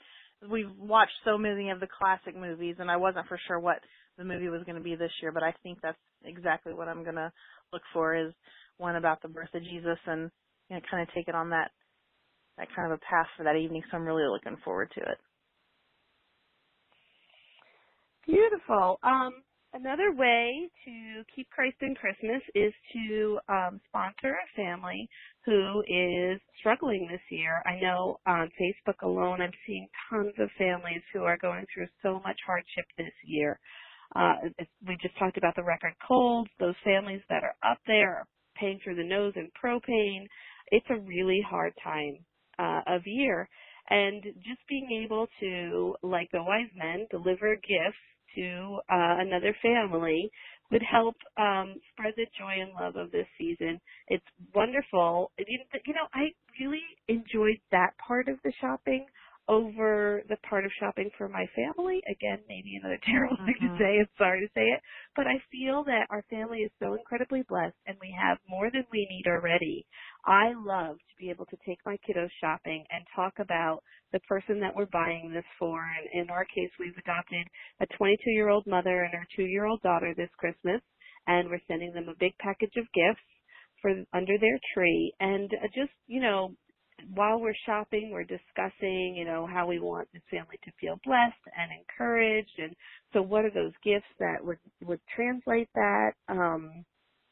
we've 0.49 0.71
watched 0.79 1.13
so 1.25 1.37
many 1.37 1.69
of 1.69 1.79
the 1.79 1.87
classic 1.87 2.35
movies, 2.35 2.77
and 2.79 2.89
I 2.89 2.97
wasn't 2.97 3.27
for 3.27 3.39
sure 3.47 3.59
what 3.59 3.79
the 4.17 4.23
movie 4.23 4.49
was 4.49 4.63
going 4.63 4.77
to 4.77 4.83
be 4.83 4.95
this 4.95 5.11
year, 5.21 5.31
but 5.31 5.43
I 5.43 5.53
think 5.61 5.79
that's 5.81 5.97
exactly 6.23 6.73
what 6.73 6.87
I'm 6.87 7.03
going 7.03 7.15
to 7.15 7.31
look 7.71 7.83
for 7.93 8.15
is 8.15 8.33
one 8.77 8.95
about 8.95 9.21
the 9.21 9.27
birth 9.27 9.53
of 9.53 9.63
Jesus 9.63 9.99
and 10.07 10.31
you 10.69 10.75
know 10.75 10.81
kind 10.89 11.03
of 11.07 11.13
take 11.13 11.27
it 11.27 11.35
on 11.35 11.49
that 11.51 11.71
kind 12.75 12.91
of 12.91 12.99
a 12.99 13.05
path 13.09 13.27
for 13.37 13.43
that 13.43 13.55
evening. 13.55 13.83
So 13.89 13.97
I'm 13.97 14.05
really 14.05 14.27
looking 14.27 14.57
forward 14.63 14.91
to 14.95 15.01
it. 15.01 15.17
Beautiful. 18.25 18.99
Um, 19.03 19.33
another 19.73 20.13
way 20.13 20.69
to 20.85 21.23
keep 21.35 21.49
Christ 21.49 21.77
in 21.81 21.95
Christmas 21.95 22.41
is 22.53 22.73
to 22.93 23.39
um, 23.49 23.81
sponsor 23.87 24.35
a 24.37 24.55
family 24.55 25.09
who 25.45 25.81
is 25.87 26.39
struggling 26.59 27.07
this 27.09 27.21
year. 27.29 27.63
I 27.65 27.79
know 27.81 28.19
on 28.27 28.51
Facebook 28.61 29.01
alone, 29.01 29.41
I'm 29.41 29.51
seeing 29.65 29.87
tons 30.09 30.33
of 30.39 30.49
families 30.57 31.01
who 31.13 31.23
are 31.23 31.37
going 31.37 31.65
through 31.73 31.87
so 32.03 32.21
much 32.23 32.39
hardship 32.45 32.85
this 32.97 33.13
year. 33.25 33.59
Uh, 34.15 34.35
we 34.87 34.97
just 35.01 35.17
talked 35.17 35.37
about 35.37 35.55
the 35.55 35.63
record 35.63 35.93
colds. 36.05 36.49
Those 36.59 36.75
families 36.83 37.21
that 37.29 37.43
are 37.43 37.55
up 37.69 37.79
there 37.87 38.17
are 38.17 38.27
paying 38.55 38.79
through 38.83 38.95
the 38.95 39.03
nose 39.03 39.33
in 39.35 39.49
propane. 39.61 40.27
It's 40.67 40.85
a 40.89 40.99
really 40.99 41.43
hard 41.49 41.73
time 41.83 42.17
uh, 42.59 42.81
of 42.87 43.01
year. 43.05 43.49
And 43.89 44.23
just 44.23 44.59
being 44.69 45.03
able 45.03 45.27
to, 45.41 45.95
like 46.01 46.29
the 46.31 46.43
wise 46.43 46.69
men, 46.75 47.07
deliver 47.11 47.55
gifts 47.55 47.97
to 48.35 48.79
uh, 48.89 49.17
another 49.19 49.55
family 49.61 50.31
would 50.71 50.81
help 50.89 51.15
um, 51.37 51.75
spread 51.91 52.13
the 52.15 52.25
joy 52.39 52.61
and 52.61 52.71
love 52.79 52.95
of 52.95 53.11
this 53.11 53.27
season. 53.37 53.79
It's 54.07 54.25
wonderful. 54.55 55.31
You 55.37 55.93
know, 55.93 56.07
I 56.13 56.29
really 56.59 56.83
enjoyed 57.09 57.59
that 57.71 57.91
part 57.97 58.29
of 58.29 58.37
the 58.43 58.53
shopping 58.61 59.05
over 59.47 60.21
the 60.29 60.37
part 60.47 60.65
of 60.65 60.71
shopping 60.79 61.09
for 61.17 61.27
my 61.27 61.45
family. 61.55 62.01
Again, 62.09 62.39
maybe 62.47 62.77
another 62.79 62.99
terrible 63.05 63.37
thing 63.45 63.55
to 63.61 63.67
mm-hmm. 63.67 63.77
say. 63.77 63.99
I'm 63.99 64.09
sorry 64.17 64.41
to 64.41 64.53
say 64.53 64.67
it, 64.69 64.81
but 65.15 65.27
I 65.27 65.41
feel 65.51 65.83
that 65.85 66.07
our 66.09 66.23
family 66.29 66.59
is 66.59 66.71
so 66.79 66.93
incredibly 66.93 67.43
blessed, 67.49 67.77
and 67.87 67.97
we 68.01 68.15
have 68.17 68.37
more 68.47 68.69
than 68.71 68.85
we 68.91 69.07
need 69.09 69.29
already. 69.29 69.85
I 70.25 70.53
love 70.55 70.97
to 70.97 71.15
be 71.19 71.29
able 71.29 71.45
to 71.47 71.57
take 71.65 71.79
my 71.85 71.97
kiddos 72.07 72.31
shopping 72.39 72.83
and 72.91 73.03
talk 73.15 73.33
about 73.39 73.81
the 74.13 74.19
person 74.27 74.59
that 74.59 74.75
we're 74.75 74.91
buying 74.91 75.31
this 75.33 75.47
for. 75.57 75.81
And 75.81 76.23
in 76.23 76.29
our 76.29 76.45
case, 76.45 76.71
we've 76.79 76.97
adopted 76.97 77.47
a 77.81 77.87
22-year-old 78.01 78.67
mother 78.67 79.03
and 79.03 79.13
her 79.13 79.27
two-year-old 79.35 79.81
daughter 79.81 80.13
this 80.15 80.31
Christmas, 80.37 80.81
and 81.27 81.49
we're 81.49 81.65
sending 81.67 81.93
them 81.93 82.09
a 82.09 82.19
big 82.19 82.37
package 82.39 82.75
of 82.77 82.85
gifts 82.93 83.25
for 83.81 83.91
under 84.13 84.37
their 84.37 84.59
tree 84.73 85.11
and 85.19 85.49
just 85.73 85.91
you 86.07 86.21
know 86.21 86.53
while 87.13 87.39
we're 87.39 87.55
shopping, 87.65 88.11
we're 88.11 88.23
discussing, 88.23 89.15
you 89.17 89.25
know, 89.25 89.47
how 89.51 89.67
we 89.67 89.79
want 89.79 90.07
this 90.13 90.23
family 90.31 90.59
to 90.63 90.71
feel 90.79 90.99
blessed 91.05 91.43
and 91.57 91.71
encouraged, 91.71 92.57
and 92.59 92.75
so 93.13 93.21
what 93.21 93.45
are 93.45 93.51
those 93.51 93.73
gifts 93.83 94.11
that 94.19 94.37
would 94.43 94.59
would 94.85 95.01
translate 95.15 95.69
that? 95.75 96.11
Um, 96.29 96.85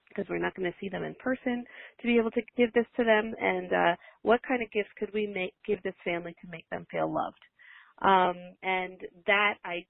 because 0.09 0.25
we're 0.29 0.39
not 0.39 0.55
going 0.55 0.71
to 0.71 0.77
see 0.81 0.89
them 0.89 1.03
in 1.03 1.15
person 1.15 1.63
to 2.01 2.07
be 2.07 2.17
able 2.17 2.31
to 2.31 2.41
give 2.57 2.73
this 2.73 2.85
to 2.97 3.03
them, 3.03 3.33
and 3.39 3.71
uh, 3.73 3.95
what 4.23 4.41
kind 4.47 4.61
of 4.63 4.71
gifts 4.71 4.89
could 4.99 5.13
we 5.13 5.27
make 5.27 5.53
give 5.67 5.81
this 5.83 5.95
family 6.03 6.35
to 6.41 6.51
make 6.51 6.69
them 6.69 6.85
feel 6.91 7.13
loved? 7.13 7.43
Um, 8.01 8.35
and 8.63 8.99
that 9.27 9.55
I 9.65 9.85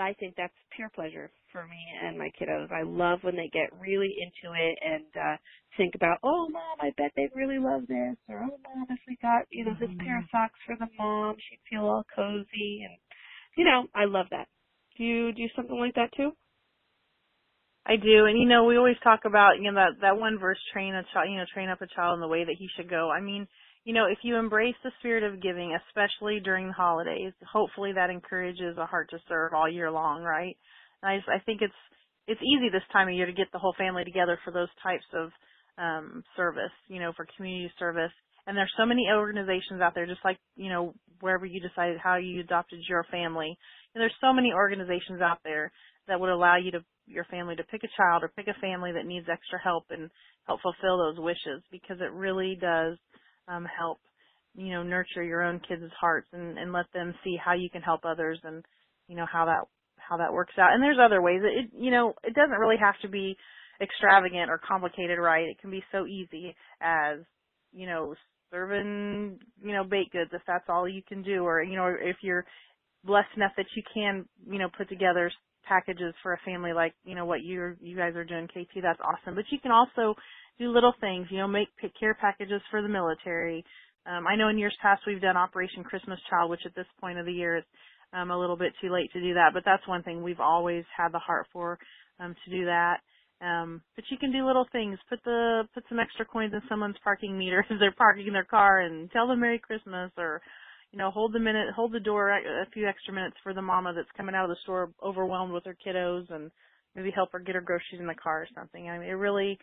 I 0.00 0.14
think 0.18 0.34
that's 0.36 0.54
pure 0.74 0.90
pleasure 0.94 1.30
for 1.52 1.66
me 1.66 1.80
and 2.02 2.18
my 2.18 2.30
kiddos. 2.40 2.72
I 2.72 2.82
love 2.82 3.20
when 3.22 3.36
they 3.36 3.50
get 3.52 3.68
really 3.78 4.14
into 4.18 4.54
it 4.56 4.78
and 4.80 5.04
uh 5.16 5.36
think 5.76 5.94
about, 5.94 6.18
oh 6.22 6.48
mom, 6.50 6.78
I 6.80 6.90
bet 6.96 7.12
they'd 7.16 7.34
really 7.34 7.58
love 7.58 7.82
this, 7.88 8.16
or 8.28 8.44
oh 8.44 8.58
mom, 8.62 8.86
if 8.90 9.00
we 9.08 9.16
got 9.22 9.44
you 9.50 9.64
know 9.64 9.74
this 9.78 9.88
mm-hmm. 9.88 10.06
pair 10.06 10.18
of 10.18 10.24
socks 10.30 10.58
for 10.66 10.76
the 10.76 10.88
mom, 10.98 11.36
she'd 11.38 11.60
feel 11.70 11.84
all 11.84 12.04
cozy, 12.14 12.84
and 12.84 12.96
you 13.56 13.64
know, 13.64 13.86
I 13.94 14.04
love 14.04 14.26
that. 14.30 14.48
Do 14.96 15.04
you 15.04 15.32
do 15.32 15.44
something 15.56 15.78
like 15.78 15.94
that 15.94 16.12
too? 16.16 16.32
I 17.84 17.96
do, 17.96 18.26
and 18.26 18.38
you 18.38 18.46
know, 18.46 18.64
we 18.64 18.76
always 18.76 19.00
talk 19.02 19.20
about 19.24 19.58
you 19.58 19.72
know 19.72 19.74
that 19.74 20.00
that 20.00 20.18
one 20.18 20.38
verse, 20.38 20.58
train 20.72 20.94
a 20.94 21.02
child, 21.12 21.30
you 21.30 21.38
know, 21.38 21.44
train 21.52 21.68
up 21.68 21.82
a 21.82 21.86
child 21.94 22.14
in 22.14 22.20
the 22.20 22.28
way 22.28 22.44
that 22.44 22.56
he 22.58 22.68
should 22.76 22.88
go. 22.88 23.10
I 23.10 23.20
mean, 23.20 23.46
you 23.84 23.92
know, 23.92 24.06
if 24.06 24.18
you 24.22 24.36
embrace 24.36 24.76
the 24.84 24.92
spirit 25.00 25.24
of 25.24 25.42
giving, 25.42 25.76
especially 25.88 26.40
during 26.40 26.68
the 26.68 26.72
holidays, 26.72 27.32
hopefully 27.52 27.92
that 27.94 28.10
encourages 28.10 28.76
a 28.78 28.86
heart 28.86 29.10
to 29.10 29.18
serve 29.28 29.52
all 29.54 29.68
year 29.68 29.90
long, 29.90 30.22
right? 30.22 30.56
And 31.02 31.10
I 31.10 31.16
just, 31.16 31.28
I 31.28 31.40
think 31.44 31.62
it's 31.62 31.74
it's 32.28 32.40
easy 32.40 32.68
this 32.70 32.86
time 32.92 33.08
of 33.08 33.14
year 33.14 33.26
to 33.26 33.32
get 33.32 33.50
the 33.52 33.58
whole 33.58 33.74
family 33.76 34.04
together 34.04 34.38
for 34.44 34.52
those 34.52 34.68
types 34.82 35.06
of 35.14 35.30
um 35.78 36.22
service, 36.36 36.74
you 36.88 37.00
know, 37.00 37.12
for 37.16 37.26
community 37.36 37.72
service. 37.78 38.12
And 38.46 38.56
there's 38.56 38.72
so 38.76 38.86
many 38.86 39.06
organizations 39.12 39.80
out 39.80 39.94
there, 39.94 40.06
just 40.06 40.24
like 40.24 40.38
you 40.54 40.68
know 40.68 40.94
wherever 41.20 41.46
you 41.46 41.60
decided 41.60 41.98
how 42.02 42.16
you 42.16 42.40
adopted 42.40 42.80
your 42.88 43.04
family. 43.10 43.56
And 43.94 44.00
there's 44.00 44.14
so 44.20 44.32
many 44.32 44.52
organizations 44.52 45.20
out 45.20 45.38
there 45.44 45.72
that 46.06 46.20
would 46.20 46.30
allow 46.30 46.56
you 46.56 46.70
to 46.72 46.84
your 47.06 47.24
family 47.24 47.56
to 47.56 47.64
pick 47.64 47.82
a 47.82 47.96
child 47.96 48.22
or 48.22 48.28
pick 48.28 48.46
a 48.46 48.60
family 48.60 48.92
that 48.92 49.06
needs 49.06 49.26
extra 49.30 49.58
help 49.62 49.84
and 49.90 50.08
help 50.46 50.60
fulfill 50.62 50.98
those 50.98 51.18
wishes 51.18 51.62
because 51.70 51.98
it 52.00 52.12
really 52.12 52.56
does 52.60 52.96
um, 53.48 53.66
help 53.78 53.98
you 54.54 54.70
know 54.70 54.82
nurture 54.82 55.22
your 55.22 55.42
own 55.42 55.60
kids' 55.66 55.90
hearts 56.00 56.28
and, 56.32 56.58
and 56.58 56.72
let 56.72 56.86
them 56.92 57.14
see 57.24 57.36
how 57.42 57.54
you 57.54 57.70
can 57.70 57.82
help 57.82 58.02
others 58.04 58.38
and 58.44 58.64
you 59.08 59.16
know 59.16 59.26
how 59.30 59.46
that 59.46 59.64
how 59.96 60.16
that 60.16 60.32
works 60.32 60.54
out. 60.58 60.72
And 60.72 60.82
there's 60.82 60.98
other 61.02 61.22
ways. 61.22 61.40
It 61.42 61.70
you 61.76 61.90
know 61.90 62.14
it 62.24 62.34
doesn't 62.34 62.58
really 62.58 62.78
have 62.80 62.98
to 63.02 63.08
be 63.08 63.36
extravagant 63.80 64.50
or 64.50 64.58
complicated, 64.58 65.18
right? 65.18 65.48
It 65.48 65.60
can 65.60 65.70
be 65.70 65.82
so 65.92 66.06
easy 66.06 66.54
as 66.80 67.18
you 67.72 67.86
know 67.86 68.14
serving 68.50 69.38
you 69.62 69.72
know 69.72 69.84
baked 69.84 70.12
goods 70.12 70.30
if 70.32 70.42
that's 70.46 70.68
all 70.68 70.88
you 70.88 71.02
can 71.08 71.22
do, 71.22 71.44
or 71.44 71.62
you 71.62 71.76
know 71.76 71.86
if 71.86 72.16
you're 72.22 72.44
blessed 73.04 73.28
enough 73.36 73.52
that 73.56 73.66
you 73.76 73.82
can 73.94 74.24
you 74.48 74.58
know 74.58 74.68
put 74.76 74.88
together 74.88 75.30
packages 75.64 76.14
for 76.22 76.32
a 76.32 76.38
family 76.44 76.72
like 76.72 76.94
you 77.04 77.14
know 77.14 77.24
what 77.24 77.42
you 77.42 77.74
you 77.80 77.96
guys 77.96 78.14
are 78.16 78.24
doing 78.24 78.48
KT 78.48 78.82
that's 78.82 79.00
awesome 79.00 79.34
but 79.34 79.44
you 79.50 79.58
can 79.60 79.70
also 79.70 80.14
do 80.58 80.70
little 80.70 80.94
things, 81.00 81.26
you 81.30 81.38
know, 81.38 81.48
make 81.48 81.68
care 81.98 82.14
packages 82.14 82.60
for 82.70 82.82
the 82.82 82.88
military. 82.88 83.64
Um, 84.06 84.26
I 84.26 84.36
know 84.36 84.48
in 84.48 84.58
years 84.58 84.76
past 84.82 85.02
we've 85.06 85.20
done 85.20 85.36
Operation 85.36 85.84
Christmas 85.84 86.18
Child, 86.28 86.50
which 86.50 86.66
at 86.66 86.74
this 86.74 86.86
point 87.00 87.18
of 87.18 87.26
the 87.26 87.32
year 87.32 87.58
is 87.58 87.64
um, 88.12 88.30
a 88.30 88.38
little 88.38 88.56
bit 88.56 88.72
too 88.80 88.92
late 88.92 89.12
to 89.12 89.20
do 89.20 89.34
that, 89.34 89.50
but 89.54 89.62
that's 89.64 89.86
one 89.86 90.02
thing 90.02 90.22
we've 90.22 90.40
always 90.40 90.84
had 90.96 91.12
the 91.12 91.18
heart 91.18 91.46
for 91.52 91.78
um, 92.20 92.34
to 92.44 92.50
do 92.50 92.64
that. 92.66 92.98
Um, 93.40 93.82
but 93.96 94.04
you 94.10 94.18
can 94.18 94.30
do 94.30 94.46
little 94.46 94.66
things. 94.70 94.98
Put 95.08 95.18
the 95.24 95.64
put 95.74 95.84
some 95.88 95.98
extra 95.98 96.24
coins 96.24 96.52
in 96.52 96.60
someone's 96.68 96.96
parking 97.02 97.36
meter 97.36 97.64
as 97.70 97.78
they're 97.80 97.92
parking 97.92 98.32
their 98.32 98.44
car, 98.44 98.80
and 98.80 99.10
tell 99.10 99.26
them 99.26 99.40
Merry 99.40 99.58
Christmas, 99.58 100.10
or 100.16 100.40
you 100.92 100.98
know, 100.98 101.10
hold 101.10 101.32
the 101.32 101.40
minute, 101.40 101.68
hold 101.74 101.92
the 101.92 102.00
door 102.00 102.30
a 102.30 102.66
few 102.72 102.86
extra 102.86 103.14
minutes 103.14 103.36
for 103.42 103.54
the 103.54 103.62
mama 103.62 103.92
that's 103.94 104.08
coming 104.16 104.34
out 104.34 104.44
of 104.44 104.50
the 104.50 104.62
store 104.62 104.90
overwhelmed 105.02 105.52
with 105.52 105.64
her 105.64 105.76
kiddos, 105.84 106.30
and 106.30 106.50
maybe 106.94 107.10
help 107.10 107.32
her 107.32 107.40
get 107.40 107.54
her 107.54 107.60
groceries 107.60 108.00
in 108.00 108.06
the 108.06 108.14
car 108.14 108.42
or 108.42 108.48
something. 108.54 108.88
I 108.88 108.98
mean, 108.98 109.08
it 109.08 109.12
really 109.12 109.58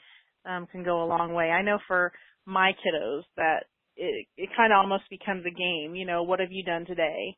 um, 0.45 0.67
can 0.71 0.83
go 0.83 1.03
a 1.03 1.07
long 1.07 1.33
way. 1.33 1.49
I 1.49 1.61
know 1.61 1.79
for 1.87 2.11
my 2.45 2.71
kiddos 2.71 3.23
that 3.37 3.65
it 3.95 4.27
it 4.37 4.49
kind 4.55 4.73
of 4.73 4.77
almost 4.77 5.03
becomes 5.09 5.45
a 5.45 5.51
game. 5.51 5.95
You 5.95 6.05
know, 6.05 6.23
what 6.23 6.39
have 6.39 6.51
you 6.51 6.63
done 6.63 6.85
today? 6.85 7.35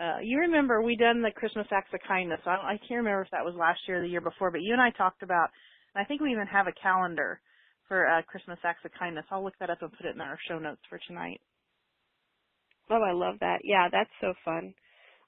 Uh, 0.00 0.18
you 0.22 0.38
remember 0.38 0.82
we 0.82 0.96
done 0.96 1.22
the 1.22 1.30
Christmas 1.30 1.66
acts 1.72 1.92
of 1.92 2.00
kindness. 2.06 2.40
I, 2.46 2.50
I 2.50 2.80
can't 2.88 2.98
remember 2.98 3.22
if 3.22 3.30
that 3.32 3.44
was 3.44 3.54
last 3.58 3.80
year 3.86 3.98
or 3.98 4.02
the 4.02 4.08
year 4.08 4.20
before, 4.20 4.50
but 4.50 4.62
you 4.62 4.72
and 4.72 4.80
I 4.82 4.90
talked 4.90 5.22
about, 5.22 5.48
and 5.94 6.02
I 6.02 6.06
think 6.06 6.20
we 6.20 6.32
even 6.32 6.46
have 6.46 6.66
a 6.66 6.80
calendar 6.82 7.40
for 7.88 8.06
uh, 8.06 8.22
Christmas 8.22 8.58
acts 8.64 8.84
of 8.84 8.92
kindness. 8.98 9.26
I'll 9.30 9.44
look 9.44 9.58
that 9.60 9.70
up 9.70 9.82
and 9.82 9.92
put 9.92 10.06
it 10.06 10.14
in 10.14 10.20
our 10.20 10.38
show 10.48 10.58
notes 10.58 10.80
for 10.88 10.98
tonight. 11.06 11.40
Oh, 12.88 13.02
I 13.02 13.12
love 13.12 13.36
that. 13.40 13.60
Yeah, 13.62 13.88
that's 13.90 14.10
so 14.20 14.34
fun. 14.44 14.74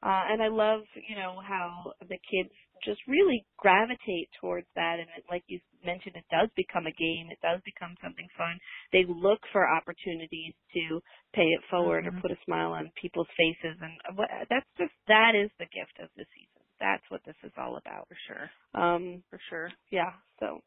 Uh, 0.02 0.24
and 0.30 0.42
I 0.42 0.48
love, 0.48 0.80
you 1.08 1.16
know, 1.16 1.40
how 1.46 1.92
the 2.00 2.18
kids 2.30 2.50
just 2.84 3.00
really 3.06 3.44
gravitate 3.58 4.28
towards 4.40 4.66
that. 4.74 4.98
And 4.98 5.08
it, 5.16 5.24
like 5.30 5.42
you 5.46 5.58
mentioned, 5.84 6.16
it 6.16 6.28
does 6.30 6.50
become 6.56 6.86
a 6.86 6.94
game. 6.94 7.30
It 7.30 7.40
does 7.42 7.60
become 7.64 7.94
something 8.02 8.28
fun. 8.36 8.58
They 8.92 9.04
look 9.08 9.40
for 9.52 9.66
opportunities 9.66 10.54
to 10.74 11.00
pay 11.34 11.46
it 11.46 11.62
forward 11.70 12.04
mm-hmm. 12.04 12.18
or 12.18 12.22
put 12.22 12.34
a 12.34 12.44
smile 12.44 12.72
on 12.72 12.90
people's 13.00 13.30
faces. 13.36 13.78
And 13.80 14.16
what, 14.18 14.28
that's 14.50 14.68
just, 14.78 14.94
that 15.08 15.32
is 15.34 15.50
the 15.58 15.70
gift 15.70 15.96
of 16.02 16.10
the 16.16 16.26
season. 16.34 16.62
That's 16.80 17.04
what 17.08 17.22
this 17.24 17.38
is 17.44 17.52
all 17.56 17.78
about. 17.78 18.08
For 18.10 18.18
sure. 18.26 18.46
Um, 18.74 19.22
for 19.30 19.38
sure. 19.48 19.70
Yeah. 19.90 20.18
So 20.40 20.58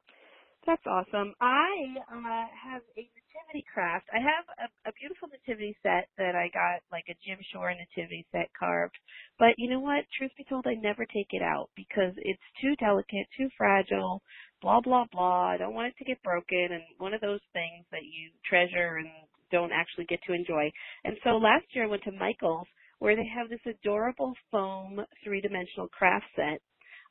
that's 0.65 0.85
awesome. 0.87 1.33
I 1.41 1.99
uh, 2.09 2.47
have 2.55 2.81
a 2.97 3.03
nativity 3.35 3.65
craft. 3.67 4.07
I 4.15 4.23
have 4.23 4.45
a, 4.55 4.89
a 4.89 4.93
beautiful 4.95 5.27
nativity 5.27 5.75
set 5.83 6.07
that 6.17 6.35
I 6.35 6.47
got, 6.55 6.79
like 6.91 7.05
a 7.11 7.19
Jim 7.19 7.37
Shore 7.51 7.73
nativity 7.75 8.25
set 8.31 8.47
carved. 8.57 8.95
But 9.37 9.55
you 9.57 9.69
know 9.69 9.79
what? 9.79 10.07
Truth 10.17 10.31
be 10.37 10.45
told, 10.47 10.65
I 10.67 10.75
never 10.79 11.05
take 11.05 11.35
it 11.35 11.41
out 11.43 11.69
because 11.75 12.13
it's 12.17 12.47
too 12.61 12.75
delicate, 12.79 13.27
too 13.37 13.49
fragile, 13.57 14.21
blah, 14.61 14.79
blah, 14.79 15.05
blah. 15.11 15.51
I 15.51 15.57
don't 15.57 15.75
want 15.75 15.91
it 15.91 15.97
to 15.99 16.07
get 16.07 16.23
broken 16.23 16.71
and 16.71 16.83
one 16.97 17.13
of 17.13 17.21
those 17.21 17.43
things 17.51 17.83
that 17.91 18.07
you 18.07 18.31
treasure 18.47 18.97
and 18.97 19.09
don't 19.51 19.71
actually 19.71 20.05
get 20.05 20.23
to 20.27 20.33
enjoy. 20.33 20.71
And 21.03 21.17
so 21.23 21.37
last 21.37 21.65
year 21.75 21.85
I 21.85 21.91
went 21.91 22.03
to 22.03 22.11
Michael's 22.11 22.67
where 22.99 23.15
they 23.15 23.27
have 23.27 23.49
this 23.49 23.59
adorable 23.67 24.33
foam 24.51 25.01
three-dimensional 25.23 25.89
craft 25.89 26.25
set 26.35 26.63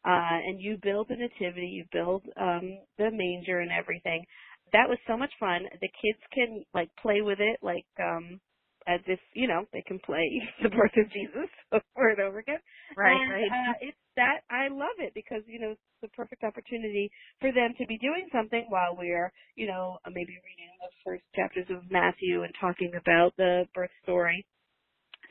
uh, 0.05 0.41
and 0.47 0.61
you 0.61 0.77
build 0.83 1.09
the 1.09 1.17
nativity, 1.17 1.67
you 1.67 1.85
build 1.93 2.23
um, 2.41 2.79
the 2.99 3.11
manger 3.13 3.61
and 3.61 3.71
everything 3.71 4.25
that 4.73 4.89
was 4.89 4.99
so 5.07 5.17
much 5.17 5.33
fun. 5.39 5.67
The 5.81 5.91
kids 6.01 6.21
can 6.33 6.65
like 6.75 6.91
play 7.01 7.21
with 7.21 7.41
it 7.41 7.59
like 7.63 7.87
um 8.01 8.41
as 8.87 9.01
if, 9.07 9.21
you 9.33 9.49
know, 9.49 9.65
they 9.73 9.83
can 9.87 9.99
play 10.05 10.29
the 10.63 10.69
birth 10.69 10.93
of 10.97 11.09
Jesus 11.13 11.49
over 11.73 12.09
and 12.09 12.21
over 12.21 12.39
again. 12.39 12.61
Right, 12.97 13.17
and, 13.17 13.33
right. 13.33 13.49
Uh, 13.51 13.75
it's 13.81 14.03
that 14.17 14.47
I 14.51 14.69
love 14.69 15.01
it 15.01 15.13
because, 15.15 15.43
you 15.47 15.59
know, 15.59 15.73
it's 15.73 15.91
the 16.03 16.09
perfect 16.15 16.45
opportunity 16.45 17.11
for 17.41 17.51
them 17.51 17.75
to 17.79 17.87
be 17.87 17.99
doing 17.99 18.29
something 18.31 18.67
while 18.69 18.95
we're, 18.97 19.33
you 19.57 19.67
know, 19.67 19.99
maybe 20.07 20.39
reading 20.39 20.71
the 20.79 20.93
first 21.03 21.25
chapters 21.35 21.67
of 21.71 21.91
Matthew 21.91 22.45
and 22.45 22.55
talking 22.61 22.93
about 22.95 23.35
the 23.37 23.67
birth 23.75 23.91
story. 24.03 24.47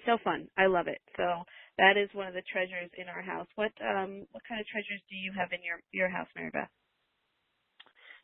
So 0.06 0.18
fun. 0.24 0.48
I 0.58 0.66
love 0.68 0.88
it. 0.88 1.00
So 1.16 1.48
that 1.78 1.96
is 1.96 2.10
one 2.12 2.28
of 2.28 2.34
the 2.34 2.44
treasures 2.52 2.92
in 2.98 3.08
our 3.08 3.22
house. 3.22 3.48
What 3.56 3.72
um 3.80 4.28
what 4.36 4.44
kind 4.44 4.60
of 4.60 4.68
treasures 4.68 5.00
do 5.08 5.16
you 5.16 5.32
have 5.38 5.54
in 5.56 5.64
your 5.64 5.80
your 5.96 6.10
house, 6.10 6.28
Mary 6.36 6.52
Beth? 6.52 6.68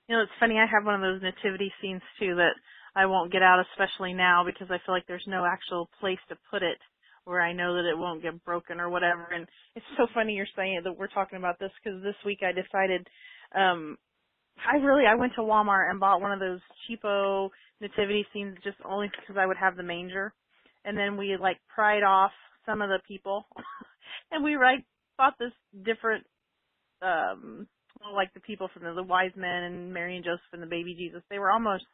You 0.10 0.16
know, 0.16 0.24
it's 0.24 0.40
funny. 0.40 0.58
I 0.58 0.66
have 0.66 0.86
one 0.86 0.96
of 0.96 1.02
those 1.02 1.22
nativity 1.22 1.72
scenes 1.80 2.02
too 2.20 2.34
that 2.36 2.58
I 2.96 3.06
won't 3.06 3.32
get 3.32 3.44
out, 3.44 3.64
especially 3.72 4.12
now, 4.12 4.44
because 4.44 4.68
I 4.72 4.82
feel 4.84 4.96
like 4.96 5.06
there's 5.08 5.28
no 5.28 5.46
actual 5.46 5.88
place 6.02 6.18
to 6.30 6.38
put 6.50 6.64
it 6.64 6.80
where 7.26 7.40
I 7.40 7.54
know 7.54 7.76
that 7.76 7.88
it 7.88 7.96
won't 7.96 8.24
get 8.24 8.44
broken 8.44 8.80
or 8.80 8.90
whatever. 8.90 9.28
And 9.32 9.46
it's 9.76 9.86
so 9.98 10.08
funny 10.16 10.34
you're 10.34 10.48
saying 10.56 10.82
that 10.84 10.98
we're 10.98 11.14
talking 11.14 11.38
about 11.38 11.60
this 11.60 11.70
because 11.78 12.02
this 12.02 12.16
week 12.26 12.40
I 12.42 12.54
decided, 12.54 13.08
um, 13.54 14.00
I 14.58 14.78
really 14.78 15.06
I 15.06 15.14
went 15.14 15.34
to 15.36 15.42
Walmart 15.42 15.92
and 15.92 16.00
bought 16.00 16.22
one 16.22 16.32
of 16.32 16.40
those 16.40 16.60
cheapo 16.90 17.50
nativity 17.80 18.26
scenes 18.34 18.58
just 18.64 18.78
only 18.84 19.10
because 19.10 19.38
I 19.40 19.46
would 19.46 19.58
have 19.58 19.78
the 19.78 19.84
manger, 19.84 20.34
and 20.86 20.98
then 20.98 21.18
we 21.18 21.38
like 21.40 21.58
pried 21.74 22.02
off 22.02 22.32
some 22.66 22.82
of 22.82 22.90
the 22.90 23.00
people, 23.08 23.46
and 24.32 24.44
we 24.44 24.58
like 24.58 24.84
bought 25.20 25.36
this 25.38 25.54
different 25.86 26.26
um 27.04 27.68
like 28.14 28.34
the 28.34 28.40
people 28.40 28.70
from 28.74 28.84
the, 28.84 28.94
the 28.94 29.04
wise 29.04 29.32
men 29.36 29.64
and 29.64 29.94
Mary 29.94 30.16
and 30.16 30.26
Joseph 30.26 30.54
and 30.54 30.64
the 30.64 30.68
baby 30.68 30.96
Jesus. 30.98 31.22
They 31.30 31.40
were 31.40 31.52
almost 31.52 31.86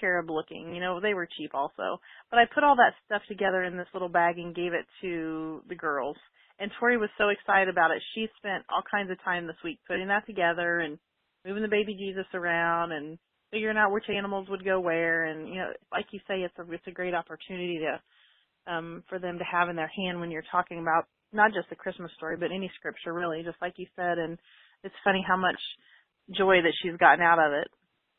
cherub 0.00 0.30
looking. 0.30 0.74
You 0.74 0.80
know, 0.80 1.00
they 1.00 1.14
were 1.14 1.28
cheap 1.38 1.54
also. 1.54 2.00
But 2.30 2.38
I 2.38 2.44
put 2.52 2.64
all 2.64 2.76
that 2.76 2.94
stuff 3.06 3.22
together 3.28 3.64
in 3.64 3.76
this 3.76 3.88
little 3.92 4.08
bag 4.08 4.38
and 4.38 4.54
gave 4.54 4.72
it 4.72 4.86
to 5.02 5.62
the 5.68 5.74
girls. 5.74 6.16
And 6.58 6.70
Tori 6.78 6.96
was 6.96 7.10
so 7.18 7.28
excited 7.28 7.68
about 7.68 7.92
it. 7.92 8.02
She 8.14 8.26
spent 8.36 8.64
all 8.68 8.82
kinds 8.90 9.10
of 9.10 9.22
time 9.22 9.46
this 9.46 9.62
week 9.62 9.78
putting 9.86 10.08
that 10.08 10.26
together 10.26 10.80
and 10.80 10.98
moving 11.46 11.62
the 11.62 11.68
baby 11.68 11.94
Jesus 11.94 12.26
around 12.34 12.92
and 12.92 13.18
figuring 13.50 13.78
out 13.78 13.92
which 13.92 14.10
animals 14.10 14.48
would 14.50 14.64
go 14.64 14.80
where. 14.80 15.26
And 15.26 15.48
you 15.48 15.56
know, 15.56 15.70
like 15.92 16.06
you 16.10 16.18
say, 16.26 16.40
it's 16.40 16.58
a 16.58 16.72
it's 16.72 16.86
a 16.86 16.92
great 16.92 17.14
opportunity 17.14 17.78
to 17.78 18.72
um 18.72 19.04
for 19.08 19.18
them 19.18 19.38
to 19.38 19.44
have 19.44 19.68
in 19.68 19.76
their 19.76 19.90
hand 19.94 20.18
when 20.18 20.30
you're 20.30 20.50
talking 20.50 20.80
about 20.80 21.06
not 21.32 21.52
just 21.54 21.68
the 21.70 21.76
Christmas 21.76 22.10
story, 22.16 22.36
but 22.36 22.50
any 22.50 22.70
scripture 22.76 23.12
really, 23.12 23.42
just 23.44 23.60
like 23.62 23.74
you 23.76 23.86
said. 23.94 24.18
And 24.18 24.38
it's 24.84 24.94
funny 25.04 25.24
how 25.26 25.36
much 25.36 25.58
joy 26.36 26.60
that 26.62 26.74
she's 26.82 26.96
gotten 26.98 27.22
out 27.22 27.38
of 27.38 27.52
it 27.52 27.68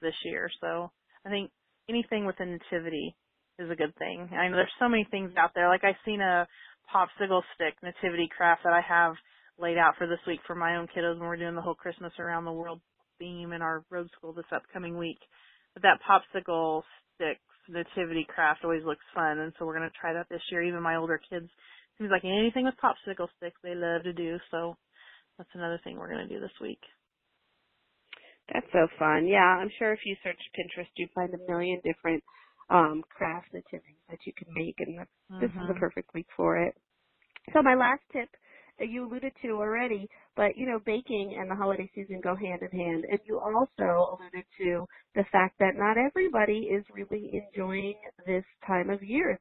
this 0.01 0.15
year. 0.25 0.49
So 0.61 0.91
I 1.25 1.29
think 1.29 1.51
anything 1.89 2.25
with 2.25 2.37
the 2.37 2.45
nativity 2.45 3.15
is 3.59 3.69
a 3.69 3.75
good 3.75 3.95
thing. 3.97 4.29
I 4.31 4.47
know 4.47 4.55
there's 4.55 4.79
so 4.79 4.89
many 4.89 5.07
things 5.11 5.31
out 5.37 5.51
there. 5.53 5.67
Like 5.67 5.83
I've 5.83 5.99
seen 6.05 6.21
a 6.21 6.47
popsicle 6.93 7.41
stick 7.55 7.75
nativity 7.83 8.29
craft 8.35 8.61
that 8.63 8.73
I 8.73 8.81
have 8.81 9.13
laid 9.59 9.77
out 9.77 9.95
for 9.97 10.07
this 10.07 10.23
week 10.25 10.39
for 10.47 10.55
my 10.55 10.77
own 10.77 10.87
kiddos 10.87 11.19
when 11.19 11.27
we're 11.27 11.37
doing 11.37 11.55
the 11.55 11.61
whole 11.61 11.75
Christmas 11.75 12.13
around 12.19 12.45
the 12.45 12.51
world 12.51 12.79
theme 13.19 13.51
in 13.51 13.61
our 13.61 13.83
road 13.89 14.09
school 14.17 14.33
this 14.33 14.45
upcoming 14.55 14.97
week. 14.97 15.19
But 15.73 15.83
that 15.83 15.99
popsicle 16.07 16.83
sticks 17.15 17.41
nativity 17.67 18.25
craft 18.27 18.63
always 18.63 18.83
looks 18.83 19.03
fun 19.13 19.39
and 19.39 19.53
so 19.59 19.65
we're 19.65 19.75
gonna 19.75 19.91
try 19.99 20.13
that 20.13 20.27
this 20.29 20.41
year. 20.51 20.63
Even 20.63 20.81
my 20.81 20.95
older 20.95 21.19
kids 21.29 21.49
seems 21.97 22.09
like 22.09 22.23
anything 22.23 22.65
with 22.65 22.73
popsicle 22.81 23.27
sticks 23.37 23.59
they 23.61 23.75
love 23.75 24.03
to 24.03 24.13
do, 24.13 24.39
so 24.49 24.75
that's 25.39 25.55
another 25.55 25.79
thing 25.83 25.97
we're 25.97 26.11
going 26.11 26.27
to 26.27 26.33
do 26.33 26.41
this 26.41 26.51
week. 26.61 26.83
That's 28.53 28.67
so 28.73 28.87
fun. 28.99 29.25
Yeah, 29.25 29.39
I'm 29.39 29.71
sure 29.79 29.93
if 29.93 29.99
you 30.05 30.15
search 30.21 30.37
Pinterest, 30.51 30.91
you 30.97 31.07
find 31.15 31.33
a 31.33 31.51
million 31.51 31.79
different 31.83 32.21
um 32.69 33.01
craft 33.09 33.47
nativities 33.53 34.03
that 34.09 34.19
you 34.25 34.33
can 34.37 34.47
make, 34.53 34.75
and 34.79 34.99
mm-hmm. 34.99 35.39
this 35.39 35.49
is 35.49 35.55
the 35.55 35.73
mm-hmm. 35.73 35.79
perfect 35.79 36.13
week 36.13 36.27
for 36.35 36.57
it. 36.57 36.75
So 37.53 37.63
my 37.63 37.73
last 37.73 38.01
tip, 38.11 38.29
you 38.79 39.07
alluded 39.07 39.33
to 39.41 39.49
already, 39.51 40.09
but 40.35 40.57
you 40.57 40.67
know, 40.67 40.79
baking 40.85 41.37
and 41.39 41.49
the 41.49 41.55
holiday 41.55 41.89
season 41.95 42.19
go 42.21 42.35
hand 42.35 42.61
in 42.61 42.77
hand, 42.77 43.05
and 43.09 43.19
you 43.25 43.39
also 43.39 44.17
alluded 44.17 44.45
to 44.59 44.85
the 45.15 45.23
fact 45.31 45.57
that 45.59 45.77
not 45.77 45.97
everybody 45.97 46.69
is 46.69 46.83
really 46.93 47.31
enjoying 47.33 47.95
this 48.25 48.45
time 48.67 48.89
of 48.89 49.01
year. 49.01 49.37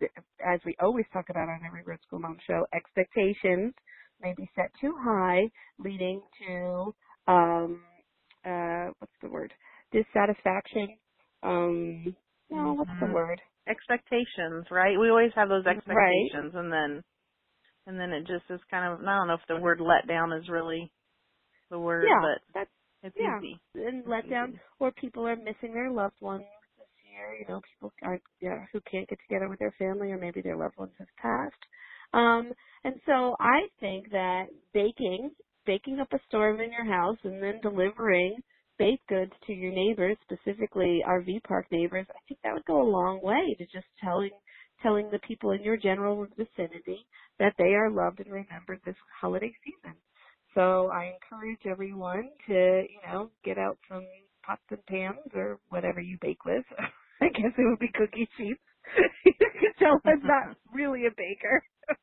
As 0.47 0.61
we 0.65 0.77
always 0.81 1.07
talk 1.13 1.27
about 1.29 1.49
on 1.49 1.61
every 1.67 1.83
Road 1.85 1.99
School 2.07 2.21
Mom 2.21 2.39
show, 2.47 2.67
expectations 2.75 3.75
may 4.21 4.35
be 4.37 4.49
set 4.55 4.71
too 4.81 4.95
high, 4.99 5.43
leading 5.79 6.21
to 6.47 6.95
um, 7.27 7.83
uh, 8.45 8.87
what's 8.99 9.13
the 9.23 9.29
word? 9.29 9.53
Dissatisfaction. 9.93 10.89
Um, 11.43 12.17
no, 12.51 12.75
what's 12.75 12.91
the 13.01 13.07
mm-hmm. 13.07 13.15
word? 13.15 13.41
Expectations, 13.69 14.67
right? 14.71 14.99
We 14.99 15.11
always 15.11 15.33
have 15.35 15.49
those 15.49 15.67
expectations, 15.67 16.55
right. 16.55 16.65
and 16.65 16.73
then 16.73 17.05
and 17.87 18.01
then 18.01 18.11
it 18.11 18.27
just 18.27 18.45
is 18.51 18.61
kind 18.71 18.93
of 18.93 19.01
I 19.01 19.17
don't 19.17 19.29
know 19.29 19.35
if 19.35 19.49
the 19.49 19.61
word 19.61 19.81
let 19.81 20.09
down 20.09 20.33
is 20.33 20.49
really 20.49 20.91
the 21.71 21.79
word, 21.79 22.07
yeah, 22.09 22.21
but 22.21 22.61
that's 22.61 22.71
it's 23.03 23.17
yeah. 23.19 23.39
easy. 23.39 23.61
And 23.75 24.01
it's 24.01 24.09
let 24.09 24.29
down, 24.29 24.59
or 24.81 24.91
people 24.93 25.27
are 25.27 25.37
missing 25.37 25.75
their 25.75 25.91
loved 25.91 26.21
ones 26.21 26.45
this 26.79 26.89
year. 27.11 27.37
You 27.39 27.47
know, 27.49 27.61
people 27.75 27.93
aren't 28.03 28.23
yeah, 28.41 28.65
who 28.73 28.81
can't 28.91 29.09
get 29.09 29.19
together 29.29 29.49
with 29.49 29.59
their 29.59 29.75
family, 29.79 30.13
or 30.13 30.19
maybe 30.19 30.41
their 30.41 30.57
loved 30.57 30.77
ones 30.79 30.93
have 30.99 31.09
passed. 31.21 31.63
Um, 32.15 32.53
and 32.85 32.97
so 33.07 33.37
I 33.41 33.69
think 33.81 34.11
that 34.13 34.47
baking, 34.75 35.33
baking 35.67 36.01
up 36.01 36.13
a 36.13 36.21
storm 36.29 36.61
in 36.61 36.73
your 36.73 36.87
house 36.87 37.19
and 37.25 37.43
then 37.43 37.61
delivering 37.63 38.39
baked 38.79 39.07
goods 39.09 39.33
to 39.47 39.55
your 39.55 39.73
neighbors, 39.73 40.17
specifically 40.25 41.03
RV 41.09 41.43
park 41.45 41.67
neighbors, 41.73 42.07
I 42.11 42.21
think 42.29 42.41
that 42.45 42.55
would 42.55 42.67
go 42.67 42.83
a 42.83 42.91
long 42.91 43.21
way 43.23 43.55
to 43.59 43.65
just 43.67 43.87
telling 44.03 44.31
telling 44.83 45.11
the 45.11 45.21
people 45.29 45.53
in 45.53 45.63
your 45.65 45.77
general 45.77 46.27
vicinity 46.37 47.07
that 47.41 47.55
they 47.59 47.75
are 47.75 47.91
loved 47.91 48.21
and 48.21 48.33
remembered 48.33 48.81
this 48.87 48.97
holiday 49.21 49.53
season. 49.65 49.97
So 50.55 50.89
I 50.93 51.15
encourage 51.15 51.61
everyone 51.71 52.31
to, 52.49 52.55
you 52.89 53.01
know, 53.07 53.31
get 53.45 53.59
out 53.59 53.79
some 53.91 54.07
pots 54.47 54.63
and 54.71 54.87
pans 54.87 55.33
or 55.35 55.61
whatever 55.71 56.01
you 56.01 56.19
bake 56.23 56.45
with. 56.47 56.65
I 57.23 57.29
guess 57.31 57.53
it 57.59 57.69
would 57.69 57.81
be 57.81 57.91
cookie 57.95 58.29
sheets. 58.39 58.61
you 59.27 59.33
can 59.39 59.75
tell 59.81 60.01
I'm 60.07 60.27
not 60.27 60.51
really 60.73 61.07
a 61.07 61.11
baker. 61.17 61.65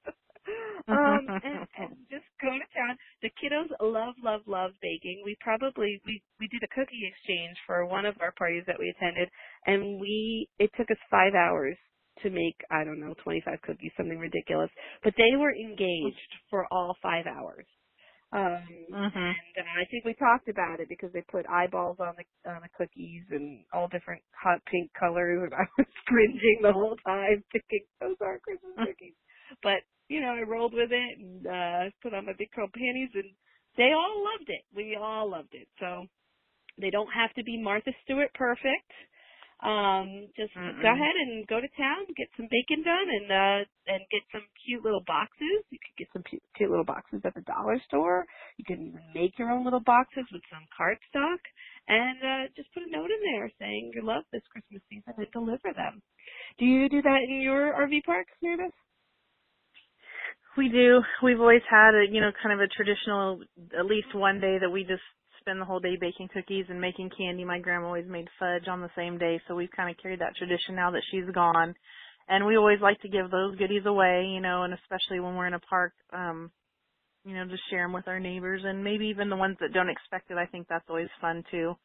um, 0.91 1.31
and, 1.43 1.59
and 1.77 1.91
just 2.11 2.25
go 2.41 2.49
to 2.49 2.67
town. 2.75 2.97
The 3.23 3.31
kiddos 3.41 3.71
love, 3.81 4.15
love, 4.23 4.41
love 4.47 4.71
baking. 4.81 5.23
We 5.25 5.37
probably 5.41 6.01
we 6.05 6.21
we 6.39 6.47
did 6.49 6.63
a 6.63 6.69
cookie 6.75 7.03
exchange 7.07 7.57
for 7.67 7.85
one 7.87 8.05
of 8.05 8.15
our 8.21 8.33
parties 8.33 8.63
that 8.67 8.79
we 8.79 8.89
attended, 8.97 9.29
and 9.67 9.99
we 10.01 10.49
it 10.59 10.71
took 10.77 10.91
us 10.91 11.01
five 11.11 11.33
hours 11.35 11.77
to 12.23 12.29
make 12.31 12.57
I 12.71 12.83
don't 12.85 12.99
know 13.01 13.15
25 13.23 13.61
cookies, 13.63 13.91
something 13.97 14.19
ridiculous. 14.19 14.71
But 15.03 15.13
they 15.17 15.37
were 15.37 15.53
engaged 15.55 16.33
for 16.49 16.67
all 16.71 16.95
five 17.03 17.25
hours. 17.27 17.67
Um, 18.33 18.63
Mhm. 18.91 19.35
and 19.35 19.55
uh, 19.67 19.81
I 19.81 19.85
think 19.91 20.05
we 20.05 20.15
talked 20.15 20.49
about 20.49 20.81
it 20.81 20.89
because 20.89 21.11
they 21.13 21.23
put 21.31 21.47
eyeballs 21.49 21.97
on 22.01 22.15
the 22.17 22.25
on 22.51 22.61
the 22.63 22.69
cookies 22.77 23.23
and 23.31 23.65
all 23.73 23.87
different 23.89 24.23
hot 24.35 24.59
pink 24.71 24.91
colors, 24.99 25.41
and 25.45 25.55
I 25.55 25.65
was 25.77 25.87
cringing 26.07 26.59
the 26.63 26.73
whole 26.73 26.97
time, 27.05 27.43
thinking 27.53 27.85
those 28.01 28.17
are 28.21 28.39
Christmas 28.39 28.75
cookies. 28.83 29.15
But 29.63 29.83
you 30.09 30.21
know, 30.21 30.35
I 30.35 30.41
rolled 30.43 30.73
with 30.73 30.91
it 30.91 31.19
and 31.19 31.47
uh 31.47 31.91
put 32.03 32.13
on 32.13 32.25
my 32.27 32.33
big 32.37 32.51
curl 32.55 32.69
panties, 32.73 33.11
and 33.15 33.31
they 33.77 33.91
all 33.93 34.23
loved 34.23 34.49
it. 34.49 34.63
We 34.75 34.97
all 34.99 35.29
loved 35.31 35.53
it. 35.53 35.67
So 35.79 36.05
they 36.81 36.91
don't 36.91 37.11
have 37.13 37.33
to 37.35 37.43
be 37.43 37.61
Martha 37.61 37.91
Stewart 38.05 38.33
perfect. 38.35 38.91
Um, 39.63 40.27
just 40.35 40.51
Mm-mm. 40.57 40.83
go 40.83 40.91
ahead 40.91 41.15
and 41.15 41.47
go 41.47 41.61
to 41.61 41.69
town, 41.79 42.03
get 42.17 42.27
some 42.35 42.49
bacon 42.51 42.83
done, 42.83 43.07
and 43.07 43.27
uh, 43.31 43.61
and 43.87 44.03
get 44.11 44.27
some 44.33 44.43
cute 44.65 44.83
little 44.83 45.03
boxes. 45.07 45.63
You 45.71 45.79
could 45.79 45.95
get 45.97 46.09
some 46.13 46.25
cute, 46.27 46.43
little 46.69 46.83
boxes 46.85 47.21
at 47.23 47.35
the 47.35 47.41
dollar 47.47 47.79
store. 47.87 48.25
You 48.57 48.65
can 48.65 48.83
even 48.91 49.05
make 49.15 49.39
your 49.39 49.51
own 49.51 49.63
little 49.63 49.79
boxes 49.85 50.25
with 50.33 50.43
some 50.51 50.67
cardstock, 50.75 51.39
and 51.87 52.19
uh, 52.19 52.43
just 52.57 52.73
put 52.75 52.83
a 52.83 52.91
note 52.91 53.11
in 53.15 53.21
there 53.31 53.49
saying 53.59 53.93
you 53.95 54.03
love 54.03 54.25
this 54.33 54.43
Christmas 54.51 54.83
season 54.91 55.15
and 55.17 55.31
deliver 55.31 55.71
them. 55.71 56.03
Do 56.59 56.65
you 56.65 56.89
do 56.89 57.01
that 57.03 57.21
in 57.29 57.41
your 57.41 57.73
RV 57.73 58.03
park, 58.05 58.27
Mary 58.43 58.57
Beth? 58.57 58.75
We 60.57 60.69
do. 60.69 61.01
We've 61.21 61.39
always 61.39 61.61
had 61.69 61.95
a, 61.95 62.05
you 62.09 62.21
know, 62.21 62.31
kind 62.41 62.53
of 62.53 62.61
a 62.61 62.71
traditional, 62.71 63.41
at 63.77 63.85
least 63.85 64.15
one 64.15 64.39
day 64.39 64.57
that 64.59 64.69
we 64.69 64.83
just 64.83 65.03
spend 65.41 65.59
the 65.59 65.65
whole 65.65 65.81
day 65.81 65.97
baking 65.99 66.29
cookies 66.33 66.65
and 66.69 66.79
making 66.79 67.11
candy. 67.17 67.43
My 67.43 67.59
grandma 67.59 67.87
always 67.87 68.07
made 68.07 68.27
fudge 68.39 68.67
on 68.69 68.81
the 68.81 68.89
same 68.95 69.17
day, 69.17 69.39
so 69.47 69.55
we've 69.55 69.71
kind 69.75 69.89
of 69.89 70.01
carried 70.01 70.21
that 70.21 70.35
tradition 70.37 70.75
now 70.75 70.91
that 70.91 71.03
she's 71.11 71.29
gone. 71.33 71.75
And 72.29 72.45
we 72.45 72.57
always 72.57 72.79
like 72.81 72.99
to 73.01 73.09
give 73.09 73.29
those 73.29 73.57
goodies 73.57 73.85
away, 73.85 74.31
you 74.33 74.39
know, 74.39 74.63
and 74.63 74.73
especially 74.73 75.19
when 75.19 75.35
we're 75.35 75.47
in 75.47 75.53
a 75.53 75.59
park, 75.59 75.93
um, 76.13 76.51
you 77.25 77.35
know, 77.35 77.45
just 77.45 77.69
share 77.69 77.83
them 77.83 77.93
with 77.93 78.07
our 78.07 78.19
neighbors 78.19 78.61
and 78.63 78.83
maybe 78.83 79.07
even 79.07 79.29
the 79.29 79.35
ones 79.35 79.57
that 79.59 79.73
don't 79.73 79.89
expect 79.89 80.31
it. 80.31 80.37
I 80.37 80.45
think 80.45 80.67
that's 80.67 80.89
always 80.89 81.09
fun 81.19 81.43
too. 81.51 81.75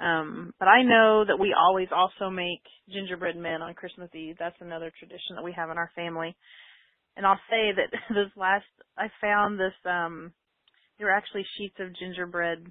Um, 0.00 0.52
but 0.60 0.68
I 0.68 0.82
know 0.82 1.24
that 1.26 1.40
we 1.40 1.54
always 1.58 1.88
also 1.90 2.30
make 2.30 2.62
gingerbread 2.92 3.36
men 3.36 3.62
on 3.62 3.74
Christmas 3.74 4.10
Eve. 4.14 4.36
That's 4.38 4.60
another 4.60 4.92
tradition 4.96 5.34
that 5.34 5.44
we 5.44 5.52
have 5.56 5.70
in 5.70 5.78
our 5.78 5.90
family 5.96 6.36
and 7.18 7.26
I'll 7.26 7.40
say 7.50 7.72
that 7.76 7.90
this 8.14 8.32
last 8.36 8.64
I 8.96 9.08
found 9.20 9.60
this 9.60 9.76
um 9.84 10.32
there 10.96 11.08
were 11.08 11.12
actually 11.12 11.44
sheets 11.58 11.76
of 11.80 11.94
gingerbread 11.98 12.64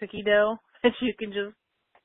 cookie 0.00 0.22
dough 0.24 0.56
that 0.82 0.92
you 1.02 1.12
can 1.18 1.30
just 1.30 1.54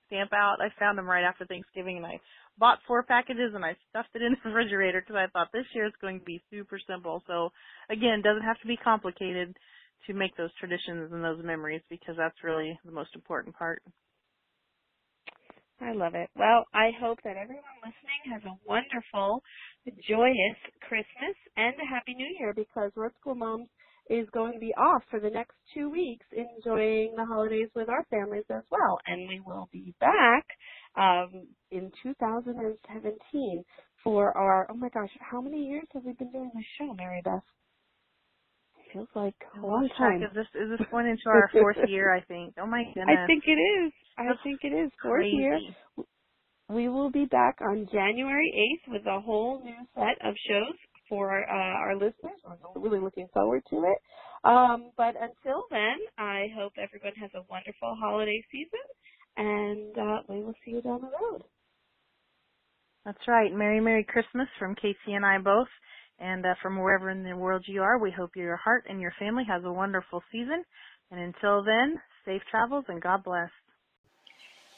stamp 0.08 0.34
out. 0.34 0.58
I 0.60 0.68
found 0.78 0.98
them 0.98 1.10
right 1.10 1.24
after 1.24 1.46
Thanksgiving 1.46 1.98
and 1.98 2.06
I 2.06 2.20
bought 2.58 2.80
four 2.86 3.04
packages 3.04 3.54
and 3.56 3.64
I 3.64 3.76
stuffed 3.90 4.10
it 4.16 4.22
in 4.22 4.34
the 4.34 4.50
refrigerator 4.50 5.02
because 5.02 5.16
I 5.16 5.32
thought 5.32 5.54
this 5.54 5.66
year 5.74 5.86
is 5.86 5.94
going 6.02 6.20
to 6.20 6.26
be 6.26 6.44
super 6.52 6.80
simple. 6.90 7.24
So 7.28 7.52
again, 7.90 8.22
doesn't 8.22 8.44
have 8.44 8.60
to 8.62 8.68
be 8.68 8.78
complicated 8.78 9.56
to 10.08 10.14
make 10.14 10.36
those 10.36 10.54
traditions 10.60 11.12
and 11.14 11.24
those 11.24 11.44
memories 11.44 11.82
because 11.90 12.16
that's 12.18 12.44
really 12.44 12.78
the 12.84 12.92
most 12.92 13.16
important 13.16 13.56
part. 13.56 13.82
I 15.82 15.92
love 15.94 16.16
it. 16.16 16.30
Well, 16.36 16.66
I 16.74 16.92
hope 17.00 17.20
that 17.24 17.38
everyone 17.38 17.64
listening 17.84 18.32
has 18.32 18.44
a 18.46 18.58
wonderful, 18.66 19.44
joyous 20.08 20.60
Christmas 20.88 21.36
and 21.58 21.74
a 21.76 21.86
Happy 21.90 22.14
New 22.14 22.30
Year 22.40 22.54
because 22.54 22.92
Road 22.96 23.12
School 23.20 23.36
Moms 23.36 23.68
is 24.10 24.28
going 24.34 24.54
to 24.54 24.60
be 24.60 24.74
off 24.76 25.02
for 25.10 25.20
the 25.20 25.30
next 25.30 25.56
two 25.74 25.90
weeks 25.90 26.26
enjoying 26.32 27.14
the 27.16 27.26
holidays 27.26 27.70
with 27.76 27.90
our 27.90 28.06
families 28.10 28.46
as 28.50 28.64
well. 28.70 29.00
And 29.08 29.28
we 29.28 29.42
will 29.46 29.70
be 29.72 29.94
back 30.00 30.46
um, 30.96 31.48
in 31.72 31.92
2017 32.04 33.64
for 34.04 34.38
our, 34.38 34.68
oh 34.70 34.76
my 34.76 34.90
gosh, 34.90 35.10
how 35.20 35.42
many 35.42 35.66
years 35.66 35.88
have 35.94 36.04
we 36.04 36.14
been 36.14 36.32
doing 36.32 36.52
this 36.54 36.66
show, 36.78 36.94
Mary 36.94 37.22
Beth? 37.24 37.42
Feels 38.94 39.08
like 39.16 39.36
a 39.58 39.66
long 39.66 39.90
time. 39.98 40.22
Is 40.22 40.30
this 40.36 40.46
is 40.54 40.78
this 40.78 40.88
going 40.92 41.08
into 41.08 41.24
our 41.28 41.50
fourth 41.52 41.78
year? 41.88 42.14
I 42.14 42.22
think. 42.22 42.54
Oh 42.60 42.68
my 42.68 42.84
goodness. 42.94 43.18
I 43.24 43.28
think 43.28 43.44
it 43.48 43.60
is. 43.60 43.92
I 44.18 44.26
That's 44.28 44.40
think 44.44 44.60
it 44.64 44.74
is. 44.76 44.92
Fourth 45.02 45.26
year. 45.26 45.60
We 46.70 46.88
will 46.90 47.12
be 47.12 47.26
back 47.26 47.58
on 47.62 47.88
January 47.92 48.80
8th 48.88 48.94
with 48.94 49.06
a 49.06 49.20
whole 49.20 49.62
new 49.64 49.76
set 49.96 50.26
of 50.26 50.34
shows 50.48 50.78
for 51.10 51.44
uh, 51.44 51.54
our 51.54 51.96
listeners. 51.96 52.40
I'm 52.48 52.82
really 52.82 53.00
looking 53.00 53.28
forward 53.34 53.64
to 53.70 53.76
it. 53.84 54.48
Um, 54.48 54.92
but 54.98 55.16
until 55.16 55.66
then, 55.70 55.98
I 56.18 56.48
hope 56.58 56.74
everyone 56.78 57.14
has 57.20 57.32
a 57.36 57.46
wonderful 57.50 57.96
holiday 58.00 58.44
season, 58.52 58.80
and 59.38 59.98
uh, 59.98 60.22
we 60.30 60.44
will 60.44 60.56
see 60.66 60.72
you 60.72 60.82
down 60.82 61.02
the 61.02 61.08
road. 61.08 61.44
That's 63.06 63.28
right. 63.28 63.54
Merry 63.54 63.82
Merry 63.82 64.06
Christmas 64.06 64.48
from 64.58 64.76
KT 64.76 65.08
and 65.08 65.26
I 65.26 65.38
both. 65.38 65.68
And 66.19 66.45
uh, 66.45 66.56
from 66.62 66.80
wherever 66.80 67.10
in 67.10 67.23
the 67.23 67.36
world 67.36 67.65
you 67.67 67.82
are, 67.82 67.97
we 67.97 68.12
hope 68.12 68.36
your 68.36 68.56
heart 68.56 68.86
and 68.89 69.02
your 69.02 69.13
family 69.19 69.43
has 69.47 69.63
a 69.63 69.71
wonderful 69.71 70.23
season. 70.32 70.63
And 71.12 71.19
until 71.19 71.63
then, 71.63 71.99
safe 72.26 72.41
travels 72.49 72.86
and 72.88 73.02
God 73.02 73.23
bless. 73.23 73.49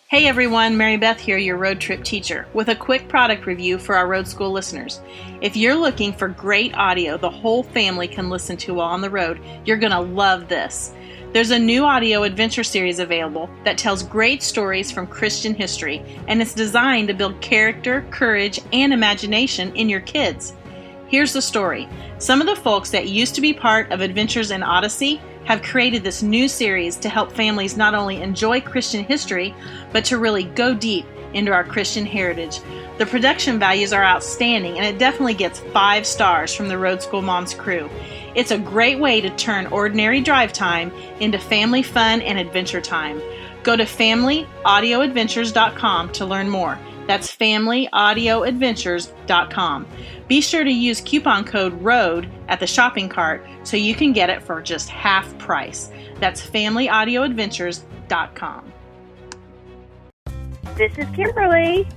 Hey 0.08 0.28
everyone, 0.28 0.78
Mary 0.78 0.98
Beth 0.98 1.20
here, 1.20 1.38
your 1.38 1.58
road 1.58 1.80
trip 1.80 2.04
teacher, 2.04 2.46
with 2.54 2.70
a 2.70 2.76
quick 2.76 3.10
product 3.10 3.48
review 3.48 3.80
for 3.80 3.96
our 3.96 4.08
road 4.08 4.28
school 4.28 4.52
listeners. 4.52 5.02
If 5.42 5.58
you're 5.58 5.76
looking 5.76 6.14
for 6.14 6.28
great 6.28 6.76
audio 6.76 7.18
the 7.18 7.30
whole 7.30 7.64
family 7.64 8.08
can 8.08 8.30
listen 8.30 8.56
to 8.58 8.76
while 8.76 8.90
on 8.90 9.02
the 9.02 9.10
road, 9.10 9.42
you're 9.66 9.78
going 9.78 9.92
to 9.92 10.00
love 10.00 10.48
this. 10.48 10.94
There's 11.34 11.50
a 11.50 11.60
new 11.60 11.84
audio 11.84 12.22
adventure 12.22 12.64
series 12.64 13.00
available 13.00 13.50
that 13.66 13.80
tells 13.80 14.04
great 14.04 14.44
stories 14.44 14.92
from 14.92 15.08
Christian 15.08 15.56
history, 15.56 16.02
and 16.28 16.40
it's 16.40 16.54
designed 16.54 17.08
to 17.08 17.14
build 17.16 17.42
character, 17.42 18.06
courage, 18.12 18.62
and 18.72 18.94
imagination 18.94 19.76
in 19.76 19.90
your 19.90 20.02
kids. 20.02 20.54
Here's 21.08 21.34
the 21.34 21.42
story. 21.42 21.88
Some 22.18 22.42
of 22.42 22.48
the 22.48 22.56
folks 22.56 22.90
that 22.90 23.10
used 23.10 23.36
to 23.36 23.42
be 23.42 23.54
part 23.54 23.92
of 23.92 24.02
Adventures 24.02 24.50
in 24.50 24.64
Odyssey 24.64 25.22
have 25.46 25.62
created 25.62 26.04
this 26.04 26.24
new 26.24 26.48
series 26.48 26.96
to 26.98 27.10
help 27.10 27.32
families 27.32 27.78
not 27.78 27.94
only 27.94 28.20
enjoy 28.22 28.60
Christian 28.60 29.04
history, 29.04 29.54
but 29.94 30.04
to 30.06 30.18
really 30.18 30.46
go 30.46 30.74
deep 30.74 31.06
into 31.34 31.52
our 31.52 31.64
Christian 31.64 32.08
heritage. 32.08 32.60
The 32.98 33.06
production 33.06 33.60
values 33.60 33.94
are 33.94 34.04
outstanding, 34.04 34.78
and 34.78 34.86
it 34.86 34.98
definitely 34.98 35.36
gets 35.36 35.60
five 35.60 36.08
stars 36.08 36.56
from 36.56 36.70
the 36.70 36.78
Road 36.78 37.04
School 37.04 37.22
Moms 37.22 37.54
crew. 37.54 37.88
It's 38.34 38.52
a 38.52 38.58
great 38.58 39.00
way 39.00 39.22
to 39.22 39.30
turn 39.36 39.68
ordinary 39.68 40.22
drive 40.22 40.54
time 40.54 40.92
into 41.20 41.38
family 41.38 41.84
fun 41.84 42.22
and 42.22 42.40
adventure 42.40 42.82
time. 42.82 43.22
Go 43.62 43.78
to 43.78 43.84
familyaudioadventures.com 43.84 46.12
to 46.14 46.26
learn 46.26 46.50
more. 46.50 46.80
That's 47.08 47.36
familyaudioadventures.com. 47.36 49.88
Be 50.28 50.42
sure 50.42 50.64
to 50.64 50.72
use 50.72 51.02
coupon 51.02 51.46
code 51.46 51.80
ROAD 51.82 52.30
at 52.48 52.60
the 52.60 52.68
shopping 52.68 53.10
cart 53.10 53.46
so 53.64 53.78
you 53.78 53.94
can 53.94 54.12
get 54.14 54.30
it 54.30 54.42
for 54.42 54.62
just 54.62 54.90
half 54.90 55.38
price. 55.38 55.92
That's 56.20 56.42
familyaudioadventures.com. 56.46 58.72
This 60.76 60.98
is 60.98 61.06
Kimberly. 61.16 61.88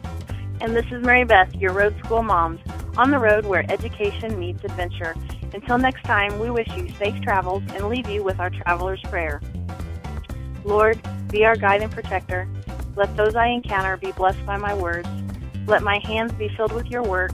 And 0.60 0.74
this 0.74 0.86
is 0.90 1.04
Mary 1.04 1.22
Beth, 1.24 1.54
your 1.54 1.72
road 1.72 1.96
school 2.04 2.22
moms, 2.22 2.60
on 2.96 3.12
the 3.12 3.18
road 3.18 3.46
where 3.46 3.64
education 3.70 4.38
meets 4.38 4.64
adventure. 4.64 5.14
Until 5.54 5.78
next 5.78 6.02
time, 6.02 6.38
we 6.40 6.50
wish 6.50 6.68
you 6.76 6.90
safe 6.94 7.20
travels 7.22 7.62
and 7.74 7.88
leave 7.88 8.08
you 8.08 8.24
with 8.24 8.40
our 8.40 8.50
traveler's 8.50 9.00
prayer. 9.02 9.40
Lord, 10.64 11.00
be 11.28 11.44
our 11.44 11.54
guide 11.56 11.82
and 11.82 11.92
protector. 11.92 12.48
Let 12.98 13.16
those 13.16 13.36
I 13.36 13.46
encounter 13.46 13.96
be 13.96 14.10
blessed 14.10 14.44
by 14.44 14.56
my 14.56 14.74
words. 14.74 15.08
Let 15.68 15.84
my 15.84 16.00
hands 16.00 16.32
be 16.32 16.48
filled 16.56 16.72
with 16.72 16.86
your 16.86 17.04
work, 17.04 17.30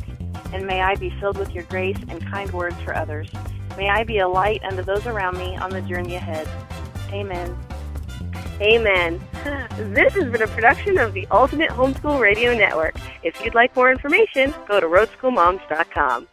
and 0.52 0.66
may 0.66 0.82
I 0.82 0.94
be 0.94 1.08
filled 1.18 1.38
with 1.38 1.52
your 1.52 1.64
grace 1.64 1.96
and 2.10 2.20
kind 2.20 2.50
words 2.52 2.76
for 2.82 2.94
others. 2.94 3.30
May 3.78 3.88
I 3.88 4.04
be 4.04 4.18
a 4.18 4.28
light 4.28 4.62
unto 4.62 4.82
those 4.82 5.06
around 5.06 5.38
me 5.38 5.56
on 5.56 5.70
the 5.70 5.80
journey 5.80 6.16
ahead. 6.16 6.46
Amen. 7.10 7.56
Amen. 8.60 9.20
This 9.76 10.12
has 10.14 10.30
been 10.30 10.42
a 10.42 10.46
production 10.46 10.98
of 10.98 11.14
the 11.14 11.26
Ultimate 11.30 11.70
Homeschool 11.70 12.20
Radio 12.20 12.54
Network. 12.54 12.94
If 13.22 13.42
you'd 13.42 13.54
like 13.54 13.74
more 13.74 13.90
information, 13.90 14.54
go 14.68 14.78
to 14.80 14.86
roadschoolmoms.com. 14.86 16.28